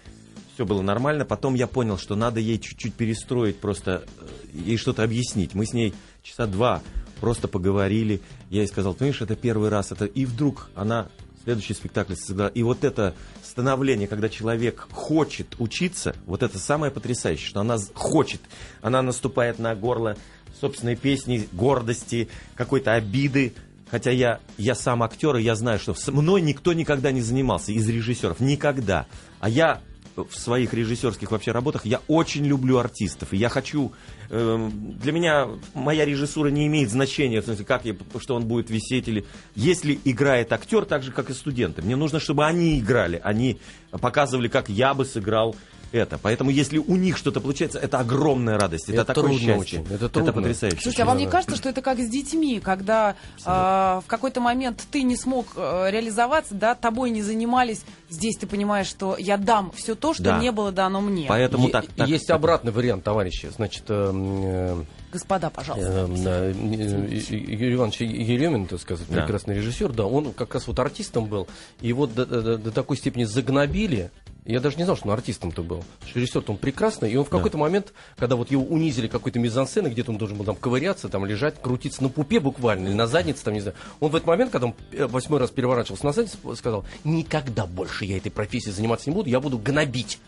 [0.57, 1.23] все было нормально.
[1.23, 5.53] Потом я понял, что надо ей чуть-чуть перестроить, просто э, ей что-то объяснить.
[5.53, 5.93] Мы с ней
[6.23, 6.81] часа два
[7.21, 8.21] просто поговорили.
[8.49, 9.91] Я ей сказал, понимаешь, это первый раз.
[9.91, 10.05] Это...
[10.05, 11.09] И вдруг она
[11.43, 12.47] следующий спектакль сыграла.
[12.49, 18.41] И вот это становление, когда человек хочет учиться, вот это самое потрясающее, что она хочет.
[18.81, 20.17] Она наступает на горло
[20.59, 23.53] собственной песни, гордости, какой-то обиды.
[23.91, 27.73] Хотя я, я сам актер, и я знаю, что с мной никто никогда не занимался
[27.73, 28.39] из режиссеров.
[28.39, 29.05] Никогда.
[29.39, 29.83] А я
[30.25, 33.33] в своих режиссерских вообще работах я очень люблю артистов.
[33.33, 33.91] И я хочу...
[34.29, 38.69] эм, для меня моя режиссура не имеет значения, в смысле, как я, что он будет
[38.69, 39.25] висеть или...
[39.55, 43.21] Если играет актер так же, как и студенты, мне нужно, чтобы они играли.
[43.23, 43.59] Они
[43.91, 45.55] показывали, как я бы сыграл
[45.91, 46.17] это.
[46.17, 48.89] Поэтому, если у них что-то получается, это огромная радость.
[48.89, 49.79] Это, Это такое трудно счастье.
[49.81, 50.33] очень, это трудно.
[50.33, 50.77] потрясающе.
[50.81, 54.85] Слушайте, а вам не кажется, что это как с детьми, когда а, в какой-то момент
[54.91, 59.71] ты не смог э, реализоваться, да, тобой не занимались, здесь ты понимаешь, что я дам
[59.75, 60.39] все то, что Да.
[60.39, 61.25] не было дано мне.
[61.27, 63.49] Поэтому Е- так, так- Есть так- обратный вариант, товарищи.
[63.55, 65.89] Значит, эм, э, Господа, пожалуйста.
[65.89, 71.25] Эм, э, Юрий Иванович Еремин, так сказать, прекрасный режиссер, да, он как раз вот артистом
[71.27, 71.47] был,
[71.81, 74.11] и вот до такой степени загнобили,
[74.53, 75.83] я даже не знал, что он артистом-то был.
[76.07, 79.87] Что режиссер-то он прекрасный, и он в какой-то момент, когда вот его унизили какой-то мизансцены,
[79.89, 83.43] где-то он должен был там ковыряться, там лежать, крутиться на пупе буквально, или на заднице,
[83.43, 83.75] там, не знаю.
[83.99, 88.05] Он в этот момент, когда он э, восьмой раз переворачивался на заднице, сказал, никогда больше
[88.05, 90.19] я этой профессией заниматься не буду, я буду гнобить.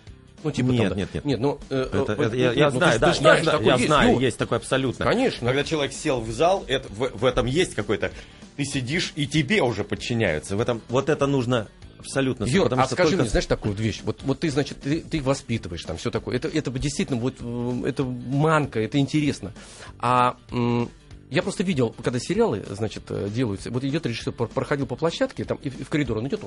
[0.43, 0.95] Ну, типа, Нет, там, да.
[0.95, 1.25] нет, нет.
[1.25, 3.45] Нет, ну, э, Это- э, это я, нет, я ну, знаю, ты- да, ты знаешь,
[3.45, 3.85] я, я есть.
[3.87, 5.05] знаю, Ну, есть такое абсолютно.
[5.05, 5.47] Конечно.
[5.47, 8.11] Когда человек сел в зал, это, в, в этом есть какой-то...
[8.55, 10.55] Ты сидишь, и тебе уже подчиняются.
[10.55, 11.67] В этом, вот это нужно
[11.99, 12.45] абсолютно...
[12.45, 14.01] Юр, а что скажи только- мне, знаешь, такую вещь?
[14.03, 16.35] Вот, вот ты, значит, ты, ты их воспитываешь, там все такое.
[16.35, 19.53] Это, это действительно вот, э, это манка, это интересно.
[19.99, 20.89] А м,
[21.29, 25.45] я просто видел, когда сериалы, значит, э, делаются, вот идет режиссер, пр- проходил по площадке,
[25.45, 26.41] там, и в, коридор он идет,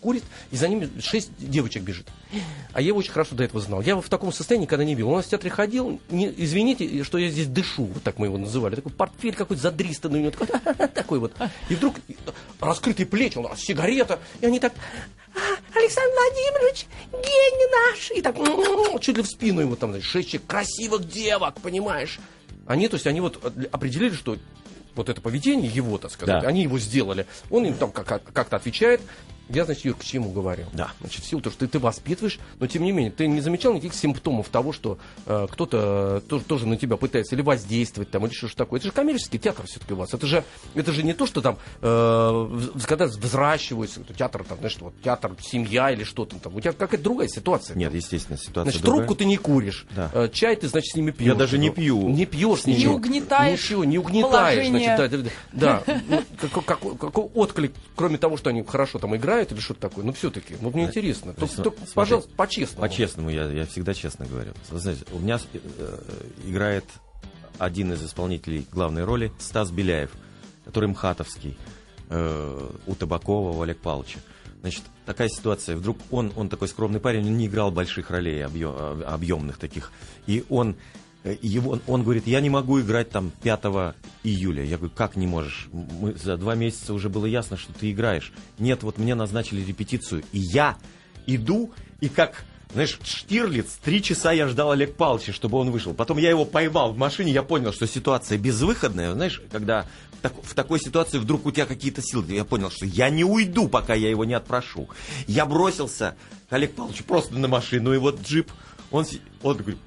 [0.00, 2.06] курит, и за ним шесть девочек бежит.
[2.72, 3.80] А я его очень хорошо до этого знал.
[3.82, 5.10] Я его в таком состоянии никогда не видел.
[5.10, 8.76] Он в театре ходил, не, извините, что я здесь дышу, вот так мы его называли.
[8.76, 11.32] Такой портфель какой-то задристанный у него, такой, такой вот.
[11.68, 11.96] И вдруг
[12.60, 14.72] раскрытые плечи, он, сигарета, и они так,
[15.34, 18.10] «А, Александр Владимирович, гений наш!
[18.10, 22.18] И так, м-м-м, чуть ли в спину ему там, значит, шесть красивых девок, понимаешь?
[22.66, 23.38] Они, то есть, они вот
[23.72, 24.36] определили, что
[24.94, 26.48] вот это поведение его, так сказать, Да.
[26.48, 27.26] они его сделали.
[27.50, 29.00] Он им там как- как-то отвечает.
[29.52, 30.66] Я, значит, Юр, к чему говорю?
[30.72, 30.92] Да.
[31.00, 33.72] Значит, в силу того, что ты, ты воспитываешь, но тем не менее, ты не замечал
[33.74, 38.32] никаких симптомов того, что э, кто-то тоже, тоже на тебя пытается или воздействовать там, или
[38.32, 38.78] что-то такое.
[38.78, 40.14] Это же коммерческий театр все-таки у вас.
[40.14, 42.48] Это же, это же не то, что там, э,
[42.86, 46.54] когда взращивается это театр, там, знаешь, вот, театр, семья или что-то там.
[46.56, 47.76] У тебя какая-то другая ситуация.
[47.76, 49.06] Нет, естественно, ситуация Значит, другая.
[49.06, 50.10] трубку ты не куришь, Да.
[50.12, 51.28] э, чай ты, значит, с ними пьешь.
[51.28, 52.08] Я даже не пью.
[52.08, 52.94] Не пьешь Не ничего.
[52.94, 54.30] угнетаешь Ничего, не угнетаешь.
[54.66, 54.96] положение.
[54.96, 56.00] Значит, да, да, да.
[56.08, 60.04] Ну, какой, какой- какой отклик, кроме того, что они хорошо там играют или что-то такое,
[60.04, 61.32] ну все-таки, вот мне интересно.
[61.32, 62.88] Только, Смотри, только, пожалуйста, по-честному.
[62.88, 64.52] По-честному, я, я всегда честно говорю.
[64.70, 65.98] Вы знаете, у меня э,
[66.46, 66.84] играет
[67.58, 70.10] один из исполнителей главной роли Стас Беляев,
[70.64, 71.56] который мхатовский,
[72.10, 74.20] э, у Табакова, у Олег Павловича.
[74.60, 75.74] Значит, такая ситуация.
[75.76, 79.90] Вдруг он, он такой скромный парень, он не играл больших ролей, объем- объемных таких.
[80.26, 80.74] И он, э,
[81.24, 83.60] его, он говорит, я не могу играть там 5
[84.24, 84.64] июля.
[84.64, 85.68] Я говорю, как не можешь?
[85.72, 88.32] Мы, за два месяца уже было ясно, что ты играешь.
[88.58, 90.24] Нет, вот мне назначили репетицию.
[90.32, 90.76] И я
[91.26, 95.92] иду, и как знаешь, Штирлиц, три часа я ждал Олег Павловича, чтобы он вышел.
[95.92, 99.12] Потом я его поймал в машине, я понял, что ситуация безвыходная.
[99.12, 99.86] Знаешь, когда
[100.22, 103.68] так- в такой ситуации вдруг у тебя какие-то силы, я понял, что я не уйду,
[103.68, 104.88] пока я его не отпрошу.
[105.26, 106.16] Я бросился
[106.48, 108.50] к Олегу Павловичу просто на машину, и вот джип,
[108.90, 109.04] он,
[109.42, 109.78] он говорит,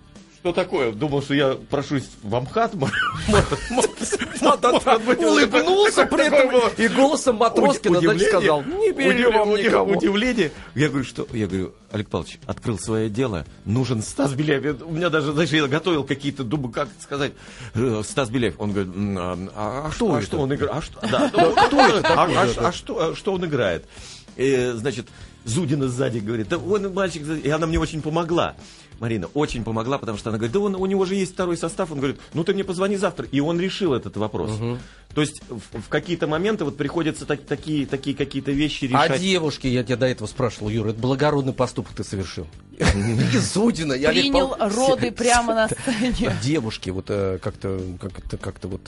[0.45, 0.91] что такое?
[0.91, 2.75] Думал, что я прошусь в Амхат.
[5.25, 9.89] Улыбнулся при этом и голосом Матроскина, значит, сказал, не берем.
[9.97, 10.51] Удивление.
[10.75, 11.27] Я говорю, что?
[11.33, 14.83] Я говорю, Олег Павлович, открыл свое дело, нужен Стас Беляев.
[14.83, 17.31] У меня даже, знаешь, я готовил какие-то, думаю, как сказать,
[17.73, 18.53] э, Стас Беляев.
[18.59, 19.17] Он говорит, «М,
[19.55, 20.75] а, а что, а что он играет?
[20.75, 20.99] А что?
[21.01, 23.85] А, а- а а он играет?
[24.37, 25.07] Значит,
[25.45, 28.55] Зудина сзади говорит, да он мальчик, и она мне очень помогла.
[28.99, 31.91] Марина очень помогла, потому что она говорит, да он, у него же есть второй состав.
[31.91, 33.27] Он говорит, ну ты мне позвони завтра.
[33.31, 34.51] И он решил этот вопрос.
[35.13, 39.21] То есть в, в какие-то моменты вот приходится так- такие, такие какие-то вещи А решать.
[39.21, 42.47] девушки, я тебя до этого спрашивал, Юра, это благородный поступок ты совершил.
[42.77, 46.35] И Зудина, и Олег Принял роды прямо на сцене.
[46.43, 48.81] Девушки, вот э, как-то, как-то, как-то вот,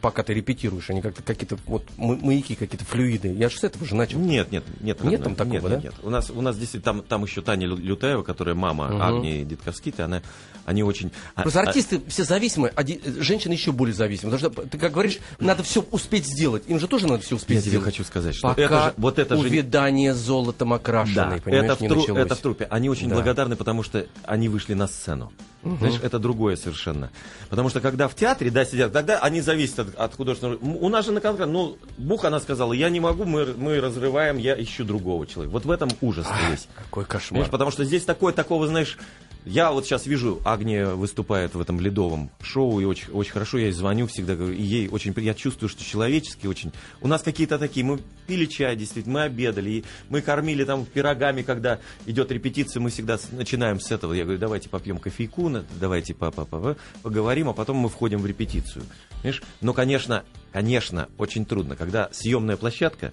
[0.00, 3.32] пока ты репетируешь, они как-то какие-то вот маяки, какие-то флюиды.
[3.32, 4.18] Я же с этого же начал.
[4.18, 5.02] Нет, нет, нет.
[5.04, 5.76] Нет там такого, нет, да?
[5.80, 5.94] нет.
[6.02, 9.02] У нас, у нас действительно, там, там еще Таня Лю- Лютаева, которая мама Мгм.
[9.02, 10.22] Агнии Дитковскиты, она,
[10.64, 11.10] они очень...
[11.34, 14.32] а- Просто а- артисты все зависимы, а де- женщины еще более зависимы.
[14.32, 16.64] Потому что, ты как говоришь, надо все успеть сделать.
[16.68, 17.84] Им же тоже надо все успеть Я сделать.
[17.84, 19.42] хочу сказать, что Пока это же, вот это же...
[19.42, 22.66] увядание золотом окрашенной, Да, понимаешь, это в, не тру- это в трупе.
[22.70, 23.14] Они очень Да.
[23.16, 25.32] благодарны, потому что они вышли на сцену.
[25.64, 27.10] Знаешь, это другое совершенно.
[27.48, 30.58] Потому что когда в театре, да, сидят, тогда они зависят от, от художественного...
[30.62, 34.36] У нас же на конкретно, ну, Бух, она сказала, я не могу, мы, мы разрываем,
[34.36, 35.52] я ищу другого человека.
[35.52, 36.68] Вот в этом ужас есть.
[36.76, 37.30] Какой кошмар.
[37.30, 38.98] Понимаешь, потому что здесь такое, такого, знаешь,
[39.44, 43.64] я вот сейчас вижу, Агния выступает в этом ледовом шоу, и очень, очень хорошо, я
[43.66, 47.58] ей звоню всегда, говорю, и ей очень, я чувствую, что человечески очень, у нас какие-то
[47.58, 52.80] такие, мы пили чай, действительно, мы обедали, и мы кормили там пирогами, когда идет репетиция,
[52.80, 57.48] мы всегда начинаем с этого, я говорю, давайте попьем кофейку, давайте по- по- по- поговорим,
[57.48, 58.84] а потом мы входим в репетицию,
[59.22, 59.42] понимаешь?
[59.60, 63.12] Но, конечно, конечно, очень трудно, когда съемная площадка,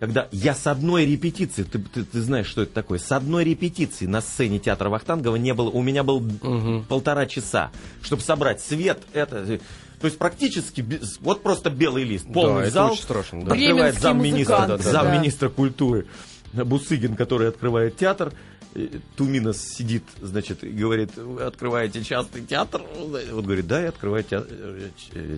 [0.00, 4.06] когда я с одной репетиции, ты, ты, ты знаешь, что это такое, с одной репетиции
[4.06, 6.24] на сцене театра Вахтангова не было, у меня был
[6.88, 7.70] полтора часа,
[8.02, 9.60] чтобы собрать свет, это,
[10.00, 13.52] то есть практически, без- вот просто белый лист, полный это зал, очень страшно, да.
[13.52, 14.90] открывает замминистра, музыканты, да.
[14.90, 16.06] замминистра культуры
[16.54, 18.32] Бусыгин, который открывает театр,
[18.74, 22.82] э, Туминос сидит, значит, и говорит, вы открываете частный театр?
[22.98, 24.48] Он говорит, да, я открываю театр,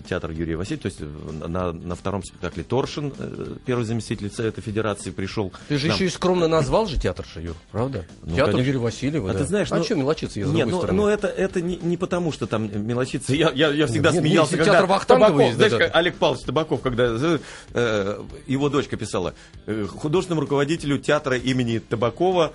[0.07, 0.83] театр Юрия Васильева.
[0.83, 5.51] То есть э, на, на втором спектакле Торшин, э, первый заместитель Совета Федерации, пришел.
[5.67, 5.95] Ты же нам.
[5.95, 8.05] еще и скромно назвал же театр Юр, правда?
[8.21, 8.67] Ну, театр конечно.
[8.67, 9.39] Юрия Васильева, А да.
[9.39, 10.97] ты знаешь, а ну, что мелочиться я с Нет, ну, стороны?
[10.97, 13.33] ну, это, это не, не потому, что там мелочиться.
[13.33, 15.79] Я, я, я всегда Нет, смеялся, если когда Табаков, есть, да, знаешь, да.
[15.79, 17.39] как Олег Павлович Табаков, когда э,
[17.73, 19.33] э, его дочка писала,
[19.65, 22.53] э, художественному руководителю театра имени Табакова,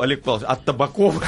[0.00, 1.22] Олег Павлович, от Табакова.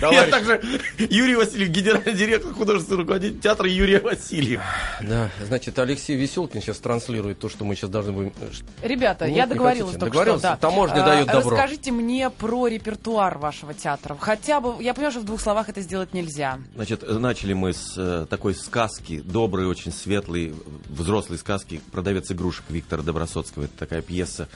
[0.00, 0.60] Я также
[0.98, 4.62] Юрий Васильев, генеральный директор художественного руководителя театра Юрия Васильева.
[5.02, 8.32] Да, значит, Алексей Веселкин сейчас транслирует то, что мы сейчас должны будем...
[8.40, 10.38] э, Ребята, Нет, я договорилась только Договорился?
[10.40, 10.48] что.
[10.50, 10.56] Да.
[10.56, 11.50] Таможня А, дает добро.
[11.50, 14.16] Расскажите мне про репертуар вашего театра.
[14.20, 16.58] Хотя бы, я понимаю, что в двух словах это сделать нельзя.
[16.74, 20.54] Значит, начали мы с э, такой сказки, доброй, очень светлой,
[20.88, 23.64] взрослой сказки «Продавец игрушек» Виктора Добросоцкого.
[23.64, 24.48] Это такая пьеса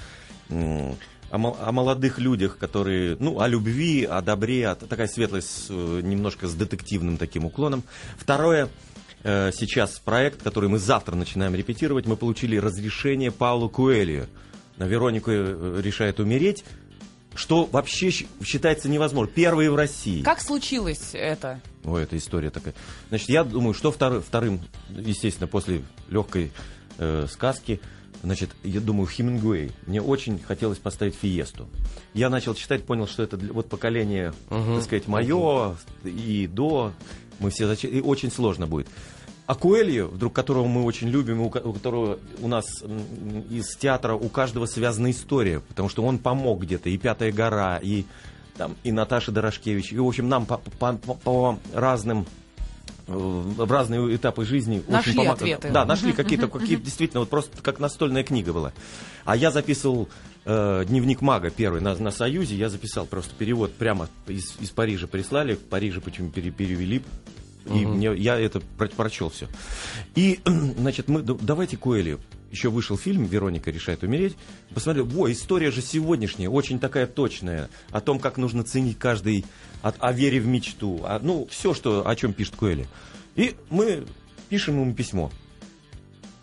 [1.33, 5.67] о, мол- о молодых людях, которые, ну, о любви, о добре, о- такая светлая, с,
[5.71, 7.83] э, немножко с детективным таким уклоном.
[8.19, 8.69] Второе,
[9.25, 14.29] э, сейчас проект, который мы завтра начинаем репетировать, мы получили разрешение Паулу Куэлью.
[14.77, 16.65] На Веронику э, решает умереть,
[17.35, 19.35] что вообще считается невозможным.
[19.35, 20.21] Первые в России.
[20.23, 21.61] Как случилось это?
[21.85, 22.75] Ой, это история такая.
[23.09, 26.53] Значит, я думаю, что втор- вторым, естественно, после легкой
[26.99, 27.81] э, сказки,
[28.23, 29.73] значит, я думаю, Хемингуэй.
[29.87, 31.69] Мне очень хотелось поставить Фиесту.
[32.15, 36.93] Я начал читать, понял, что это для- вот поколение, так сказать, мое и до.
[37.39, 38.89] Мы все зач- и очень сложно будет.
[39.47, 42.65] А Куэльо, вдруг которого мы очень любим, у ко- у которого у нас
[43.51, 48.05] из театра у каждого связана история, потому что он помог где-то, и Пятая гора, и
[48.57, 52.25] там, и Наташа Дорошкевич, и, в общем, нам по, по- по- по разным
[53.07, 55.71] в разные этапы жизни Нашли очень помог- ответы.
[55.71, 58.73] Да, нашли какие-то, какие действительно, вот просто как настольная книга была.
[59.25, 60.09] А я записывал
[60.45, 65.07] э, дневник мага первый на, на Союзе, я записал просто перевод прямо из, из Парижа
[65.07, 67.03] прислали, в Париже почему пере- перевели.
[67.67, 69.47] И мне, я это про- прочел все.
[70.17, 72.19] И, значит, мы, давайте Коэлю.
[72.53, 74.37] Еще вышел фильм «Вероника решает умереть».
[74.75, 77.71] Посмотрел, во, история же сегодняшняя, очень такая точная.
[77.91, 79.47] О том, как нужно ценить каждый,
[79.81, 81.01] о, о вере в мечту.
[81.03, 82.87] о- ну, все, что, о чем пишет Коэли.
[83.37, 84.05] И мы
[84.51, 85.31] пишем ему письмо.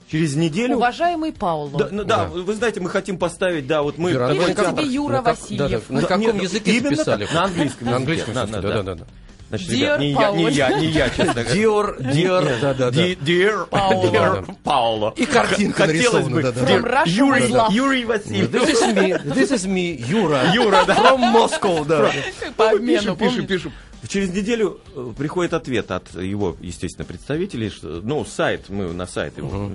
[0.09, 0.77] Через неделю...
[0.77, 1.77] Уважаемый Пауло.
[1.77, 2.27] Да, ну, да, Да.
[2.29, 4.09] вы знаете, мы хотим поставить, да, вот мы...
[4.13, 5.59] Пишет на тебе Юра на Васильев.
[5.59, 5.93] да, да.
[5.93, 7.27] На каком нет, языке писали?
[7.31, 9.07] на английском На английском да, да, да, да.
[9.49, 9.57] Да, да.
[9.57, 11.53] Значит, Dear ребят, не я, не я, не я, честно говоря.
[11.53, 12.91] Диор, Диор, да-да-да.
[12.91, 14.05] Ди- Dear Пауло.
[14.11, 15.13] Dear Пауло.
[15.17, 16.41] И картинка Хотелось бы.
[16.41, 17.73] Russia Юрий.
[17.75, 18.49] Юрий Васильевич.
[18.49, 20.51] This is me, this is me, Юра.
[20.53, 20.95] Юра, да.
[20.95, 22.11] From Moscow, да.
[22.55, 23.73] По обмену, пишем, пишем, пишем.
[24.07, 27.69] Через неделю э, приходит ответ от его, естественно, представителей.
[27.69, 29.69] Что, ну, сайт, мы на сайт его.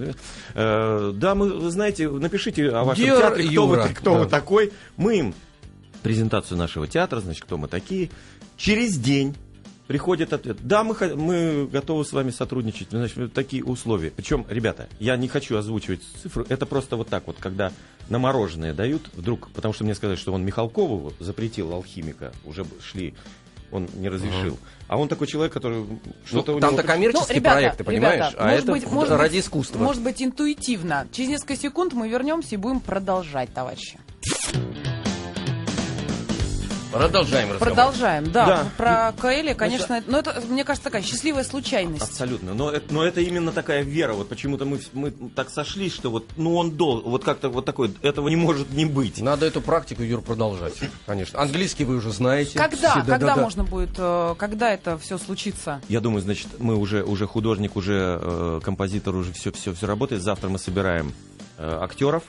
[0.54, 3.82] Э, да, мы, вы знаете, напишите о вашем Dear театре, кто, Юра.
[3.82, 4.18] вы, кто Да.
[4.20, 4.72] вы такой.
[4.96, 5.34] Мы им
[6.02, 8.10] презентацию нашего театра, значит, кто мы такие.
[8.56, 9.34] Через день
[9.86, 10.58] приходит ответ.
[10.60, 12.88] Да, мы, мы готовы с вами сотрудничать.
[12.90, 14.10] Значит, такие условия.
[14.10, 16.46] Причем, ребята, я не хочу озвучивать цифру.
[16.48, 17.72] Это просто вот так вот, когда
[18.08, 23.14] на мороженое дают, вдруг, потому что мне сказали, что он Михалкову запретил алхимика, уже шли,
[23.70, 24.58] он не разрешил.
[24.86, 26.92] А он такой человек, который Ну, что-то у там-то него...
[26.92, 28.14] коммерческие Ну, ребята, проекты, понимаешь?
[28.32, 29.78] ребята, а может это быть, может ради искусства.
[29.78, 31.08] Может быть, интуитивно.
[31.12, 33.98] Через несколько секунд мы вернемся и будем продолжать, товарищи.
[36.94, 37.74] Продолжаем разговор.
[37.74, 38.46] Продолжаем, да.
[38.46, 38.66] Да.
[38.76, 42.02] Про Каэли, конечно, ну это, мне кажется, такая счастливая случайность.
[42.02, 42.54] Абсолютно.
[42.54, 44.12] Но это, но это именно такая вера.
[44.12, 47.92] Вот почему-то мы, мы так сошлись, что вот, ну он дол, вот как-то вот такой,
[48.02, 49.20] этого не может не быть.
[49.20, 50.74] Надо эту практику, Юр, продолжать.
[51.06, 51.40] Конечно.
[51.40, 52.58] Английский вы уже знаете.
[52.58, 53.42] Когда, Все, когда да-да-да.
[53.42, 55.80] можно будет, э, когда это все случится?
[55.88, 60.22] Я думаю, значит, мы уже, уже художник, уже э, композитор, уже все, все, все работает.
[60.22, 61.12] Завтра мы собираем
[61.58, 62.24] э, актеров,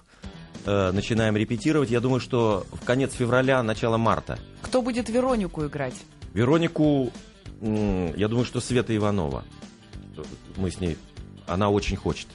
[0.66, 1.90] э, начинаем репетировать.
[1.90, 4.40] Я думаю, что в конец февраля, начало марта.
[4.62, 5.96] Кто будет Веронику играть?
[6.34, 7.12] Веронику,
[7.62, 9.44] я думаю, что Света Иванова.
[10.58, 10.98] Мы с ней,
[11.48, 12.28] она очень хочет.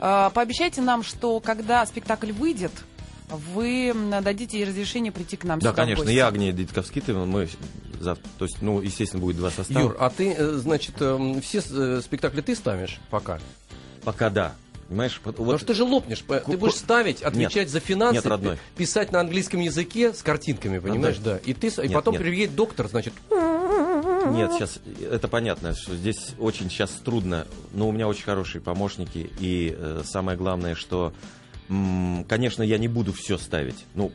[0.00, 2.72] Э, Пообещайте нам, что когда спектакль выйдет,
[3.28, 6.14] вы дадите ей разрешение прийти к нам Да, сюда в конечно, гости.
[6.16, 7.48] я Агния Дитковскитова, мы
[7.98, 9.80] завтра, то есть, ну, естественно, будет два состава.
[9.80, 13.38] Юр, а ты, э, значит, эм, все э, спектакли ты ставишь пока?
[14.04, 14.54] Пока да.
[14.92, 16.22] Понимаешь, вот- Потому что ты же лопнешь.
[16.28, 18.56] Ты Ку- будешь ставить, отвечать за финансы, Нет, родной.
[18.56, 21.38] пи- писать на английском языке с картинками, понимаешь, да.
[21.46, 22.22] И ты, с- и Нет, потом нет.
[22.22, 24.78] приедет доктор, значит, Нет, сейчас
[25.10, 30.02] это понятно, что здесь очень сейчас трудно, но у меня очень хорошие помощники, и э,
[30.04, 31.12] самое главное, что,
[31.68, 33.84] м, конечно, я не буду все ставить.
[33.94, 34.12] Ну,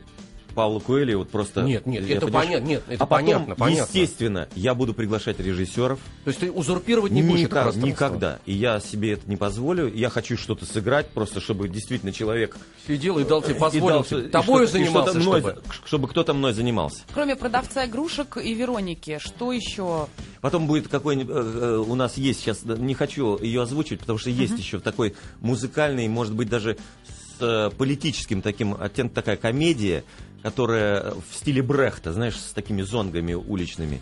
[0.54, 1.62] Пауло Куэли вот просто...
[1.62, 3.82] Нет, нет, я это понятно, нет, это а потом, понятно, понятно.
[3.82, 5.98] естественно, я буду приглашать режиссеров.
[6.24, 8.38] то есть ты узурпировать не будешь Никак- никогда.
[8.46, 9.92] И я себе это не позволю.
[9.92, 12.56] Я хочу что-то сыграть, просто чтобы действительно человек...
[12.86, 15.62] Сидел и дал тебе и позволил, дал, тобою что- занимался, мной- чтобы...
[15.84, 17.02] чтобы кто-то мной занимался.
[17.12, 20.06] Кроме продавца игрушек и Вероники, что еще?
[20.40, 21.34] Потом будет какой-нибудь...
[21.34, 22.64] э, э, у нас есть сейчас...
[22.64, 26.76] Не хочу ее озвучивать, потому что есть еще такой музыкальный, может быть, даже
[27.38, 30.04] с э, политическим таким оттенком, такая комедия,
[30.42, 34.00] которая в стиле Брехта, знаешь, с такими зонгами уличными.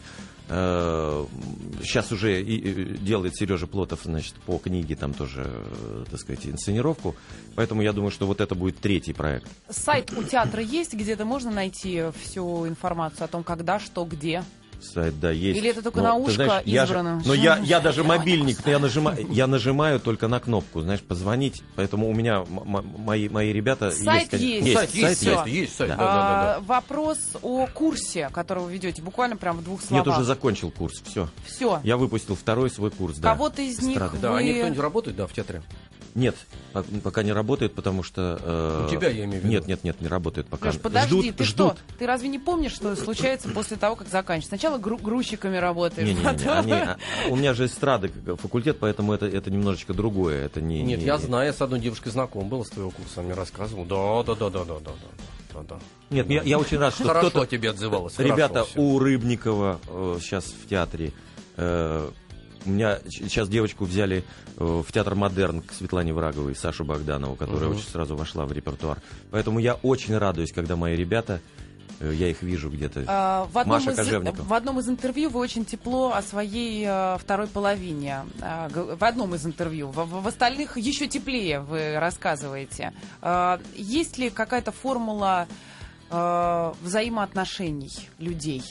[0.49, 7.16] Сейчас уже и делает Сережа Плотов, значит, по книге там тоже, э, так сказать, инсценировку.
[7.57, 9.49] Поэтому я думаю, что вот это будет третий проект.
[9.68, 14.44] Сайт у театра есть, где-то можно найти всю информацию о том, когда, что, где?
[14.80, 15.58] Сайт, да, есть.
[15.58, 17.22] Или это только Но, на ушко я же- избрано?
[17.24, 21.62] Но я, я даже мобильник, я нажимаю, я нажимаю только на кнопку, знаешь, позвонить.
[21.74, 24.36] Поэтому у меня мои, мои ребята Сайт конечно.
[24.46, 24.72] есть.
[24.74, 26.02] Сайт есть, сайт есть, сайт, да, Да.
[26.04, 30.18] да, да, А, Вопрос о курсе, который вы ведете, буквально прям в двух Нет, словах.
[30.18, 31.28] уже закончил курс, все.
[31.44, 31.80] Все.
[31.84, 33.30] Я выпустил второй свой курс, да.
[33.32, 34.16] Кого-то из них Эстрады.
[34.18, 34.28] да.
[34.28, 34.38] Да, вы...
[34.38, 35.62] они кто-нибудь работает, да, в театре?
[36.14, 36.34] Нет,
[36.72, 38.40] по- пока не работает, потому что...
[38.42, 39.48] э, У тебя, я имею в виду.
[39.48, 40.68] Нет, нет, нет, не работает пока.
[40.70, 41.72] Леш, подожди, ждут, ты ждут.
[41.74, 41.94] что?
[41.98, 44.48] Ты разве не помнишь, что случается после того, как заканчиваешь?
[44.66, 46.09] сначала гру- грузчиками работаешь.
[46.09, 46.66] Не, не, не, потом...
[46.66, 46.98] не, они, а,
[47.31, 50.44] у меня же эстрады факультет, поэтому это, это немножечко другое.
[50.44, 53.22] Это не, Нет, не, я знаю, я с одной девушкой знаком был с твоего курса,
[53.22, 53.85] мне рассказывал.
[53.85, 54.92] Да, да, да, да, да, да,
[55.52, 55.61] да.
[55.68, 55.79] да.
[56.11, 57.46] Нет, я, я очень рад, что Хорошо кто-то...
[57.46, 58.14] тебе отзывалось.
[58.18, 58.81] Ребята, все.
[58.81, 61.12] у Рыбникова э, сейчас в театре
[61.57, 62.11] э,
[62.64, 64.24] у меня сейчас девочку взяли
[64.59, 67.76] э, в театр Модерн к Светлане Враговой, Сашу Богданову, которая угу.
[67.79, 68.98] очень сразу вошла в репертуар.
[69.31, 71.40] Поэтому я очень радуюсь, когда мои ребята
[72.01, 73.05] я их вижу где-то.
[73.07, 74.46] А, В одном, Маша из, Кожевников.
[74.46, 78.25] в одном из интервью вы очень тепло о своей э, второй половине.
[78.40, 79.88] А, В одном из интервью.
[79.88, 82.92] В, в- остальных еще теплее вы рассказываете.
[83.22, 85.46] А, Есть ли какая-то формула
[86.11, 88.62] э, взаимоотношений людей?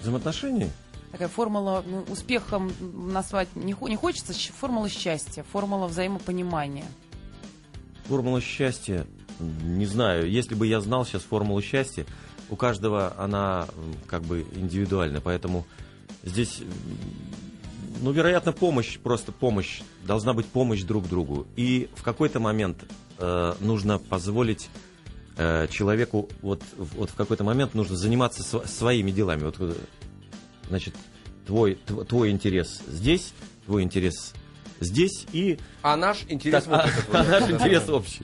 [0.00, 0.70] Взаимоотношения?
[1.12, 6.84] Такая формула ну, успехом назвать не, не хочется, формула счастья, формула взаимопонимания.
[8.06, 9.06] Формула счастья,
[9.40, 10.30] не знаю.
[10.30, 12.06] Если бы я знал сейчас формулу счастья,
[12.50, 13.66] у каждого она
[14.06, 15.66] как бы индивидуальна, поэтому
[16.22, 16.60] здесь,
[18.02, 21.46] ну, вероятно, помощь, просто помощь, должна быть помощь друг другу.
[21.56, 22.84] И в какой-то момент
[23.18, 24.68] э, нужно позволить
[25.36, 29.44] э, человеку, вот, вот в какой-то момент нужно заниматься св- своими делами.
[29.44, 29.74] Вот, э,
[30.68, 30.94] значит,
[31.46, 33.32] твой, тв- твой интерес здесь,
[33.66, 34.34] твой интерес
[34.80, 37.16] здесь, и А наш интерес так, вот а- этот вот.
[37.16, 38.22] а наш интерес общий.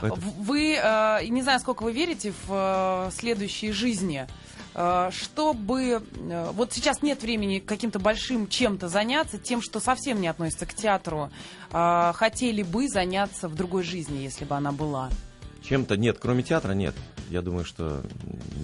[0.00, 4.26] Вы, э, не знаю, сколько вы верите в э, следующие жизни,
[4.74, 6.02] э, чтобы...
[6.16, 10.74] э, Вот сейчас нет времени каким-то большим чем-то заняться, тем, что совсем не относится к
[10.74, 11.30] театру.
[11.70, 15.08] Хотели бы заняться в другой жизни, если бы она была.
[15.68, 16.94] Чем-то нет, кроме театра нет.
[17.30, 18.02] Я думаю, что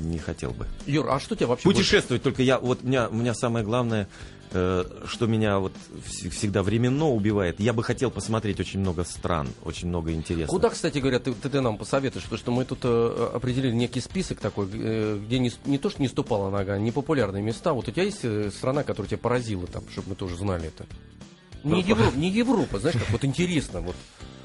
[0.05, 0.67] не хотел бы.
[0.87, 1.65] Юр, а что тебя вообще...
[1.65, 4.09] больше- Путешествовать только я, вот у меня, у меня самое главное,
[4.53, 5.73] э, что меня вот
[6.07, 7.61] вс- всегда временно убивает.
[7.61, 10.51] Я бы хотел посмотреть очень много стран, очень много интересного.
[10.59, 14.01] Куда, кстати говоря, ты, ты, ты нам посоветуешь, потому что мы тут э, определили некий
[14.01, 17.73] список такой, э, где не, не то, что не ступала нога, а непопулярные места.
[17.73, 20.85] Вот у тебя есть э, страна, которая тебя поразила там, чтобы мы тоже знали это?
[21.65, 23.81] Не, Евро- не Европа, знаешь, как вот интересно.
[23.81, 23.97] Вот.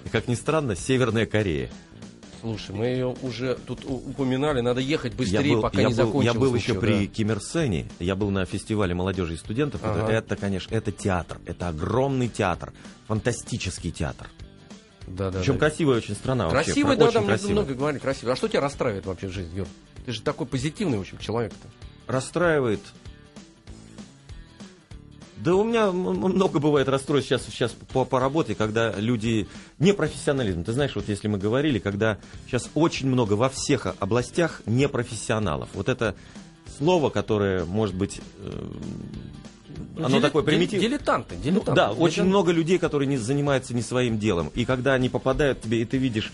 [0.05, 1.69] И, Как ни странно, Северная Корея.
[2.43, 5.95] Слушай, мы ее уже тут упоминали, надо ехать Я быстрее, был, пока я не был,
[6.05, 7.13] закончилось я был еще при да.
[7.13, 9.81] Ким Ир Сене, я был на фестивале молодежи и студентов.
[9.81, 10.11] Это- Ага.
[10.11, 12.73] Это, конечно, это театр, это огромный театр,
[13.07, 14.27] фантастический театр.
[15.07, 15.59] Да, да, Причем да.
[15.59, 17.53] красивая очень страна вообще, Красивый, про- да, да, очень мы красивая.
[17.53, 18.33] много говорили, красивый.
[18.33, 19.67] А что тебя расстраивает вообще в жизни, Юр?
[20.05, 21.69] Ты же такой позитивный, в общем, человек-то.
[22.07, 22.81] расстраивает.
[25.43, 29.47] Да у меня много бывает расстройств сейчас, сейчас по, по работе, когда люди...
[29.79, 30.63] Непрофессионализм.
[30.63, 32.17] Ты знаешь, вот если мы говорили, когда
[32.47, 35.67] сейчас очень много во всех областях непрофессионалов.
[35.73, 36.15] Вот это
[36.77, 38.65] слово, которое, может быть, э,
[39.97, 40.87] оно Дили- такое примитивное.
[40.87, 41.73] Дилетанты, Ну, дилетанты.
[41.73, 42.29] да, очень Дилетанты.
[42.29, 44.49] много людей, которые не занимаются не своим делом.
[44.55, 46.31] И когда они попадают тебе, и ты видишь,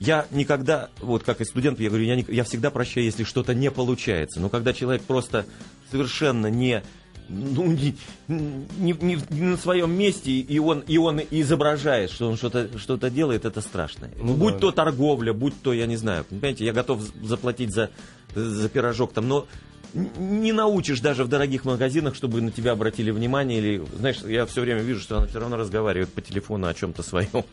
[0.00, 3.54] я никогда, вот как и студент, я говорю, я, не- я всегда прощаю, если что-то
[3.54, 4.38] не получается.
[4.40, 5.46] Но когда человек просто
[5.90, 6.82] совершенно не,
[7.30, 7.96] ну, не,
[8.28, 12.96] не- не- не на своем месте, и он, и он изображает, что он что-то что
[12.96, 14.10] делает, это страшно.
[14.20, 14.60] Ну будь да.
[14.60, 17.90] то торговля, будь то, я не знаю, понимаете, я готов заплатить за,
[18.34, 19.46] за пирожок там, но
[19.94, 23.58] не научишь даже в дорогих магазинах, чтобы на тебя обратили внимание.
[23.58, 27.02] Или, знаешь, я все время вижу, что она все равно разговаривает по телефону о чем-то
[27.02, 27.44] своем.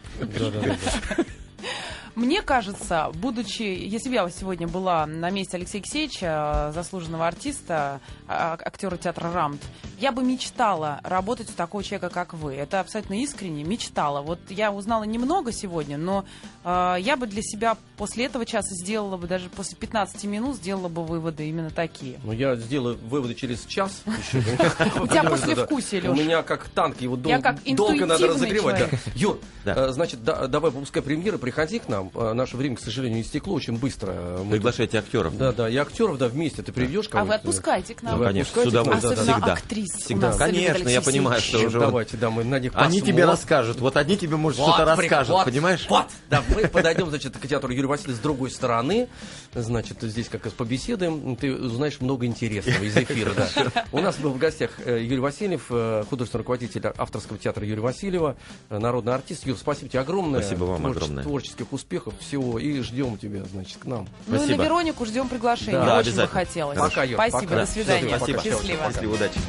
[2.17, 8.01] Мне кажется, будучи, если бы я сегодня была на месте Алексея Алексеевича, э, заслуженного артиста,
[8.27, 9.61] а- актера театра «Рамт»,
[9.97, 12.53] я бы мечтала работать у такого человека, как вы.
[12.53, 14.21] Это абсолютно искренне, мечтала.
[14.21, 16.25] Вот я узнала немного сегодня, но
[16.63, 20.87] э, я бы для себя после этого часа сделала бы, даже после 15 минут, сделала
[20.87, 22.19] бы выводы именно такие.
[22.23, 24.03] Ну, я сделаю выводы через час.
[24.05, 26.19] У тебя послевкусие, У Лёш.
[26.19, 28.89] меня как танк, его долго надо разогревать.
[29.15, 32.11] Юр, э, значит, да- давай выпускай премьеры, приходи к нам.
[32.13, 34.41] Э, Наше время, к сожалению, истекло очень быстро.
[34.43, 35.35] Мы Приглашайте актеров.
[35.37, 38.21] Да, да, и актеров, да, вместе ты приведешь А вы отпускайте к нам.
[38.21, 39.13] Конечно, с удовольствием.
[39.13, 39.86] Особенно актрис.
[39.95, 40.33] У Всегда.
[40.33, 43.79] Конечно, я понимаю, что уже вот- Давайте, да, мы на них Они тебе расскажут.
[43.79, 45.85] Вот одни тебе, может, что-то расскажут, понимаешь?
[45.89, 49.07] Вот, да, мы подойдем, значит, к театру Юрия Васильева с другой стороны.
[49.53, 51.35] Значит, здесь как раз побеседуем.
[51.35, 53.47] Ты узнаешь много интересного из эфира, да.
[53.91, 58.35] У нас был в гостях э, Юрий Васильев, э, художественный руководитель авторского театра Юрия Васильева,
[58.69, 59.45] э, народный артист.
[59.45, 60.41] Юр, спасибо тебе огромное.
[60.41, 61.23] Спасибо вам Творче- огромное.
[61.23, 62.59] Творческих успехов, всего.
[62.59, 64.07] И ждем тебя, значит, к нам.
[64.27, 64.57] Ну и Спасибо.
[64.57, 65.79] на Веронику ждем приглашения.
[65.83, 66.77] Да, Очень бы хотелось.
[66.77, 67.55] Пока, Юр, Спасибо, пока.
[67.55, 68.17] до свидания.
[68.17, 68.41] Спасибо.
[68.43, 68.83] Счастливо.
[68.87, 69.39] Счастливо, удачи.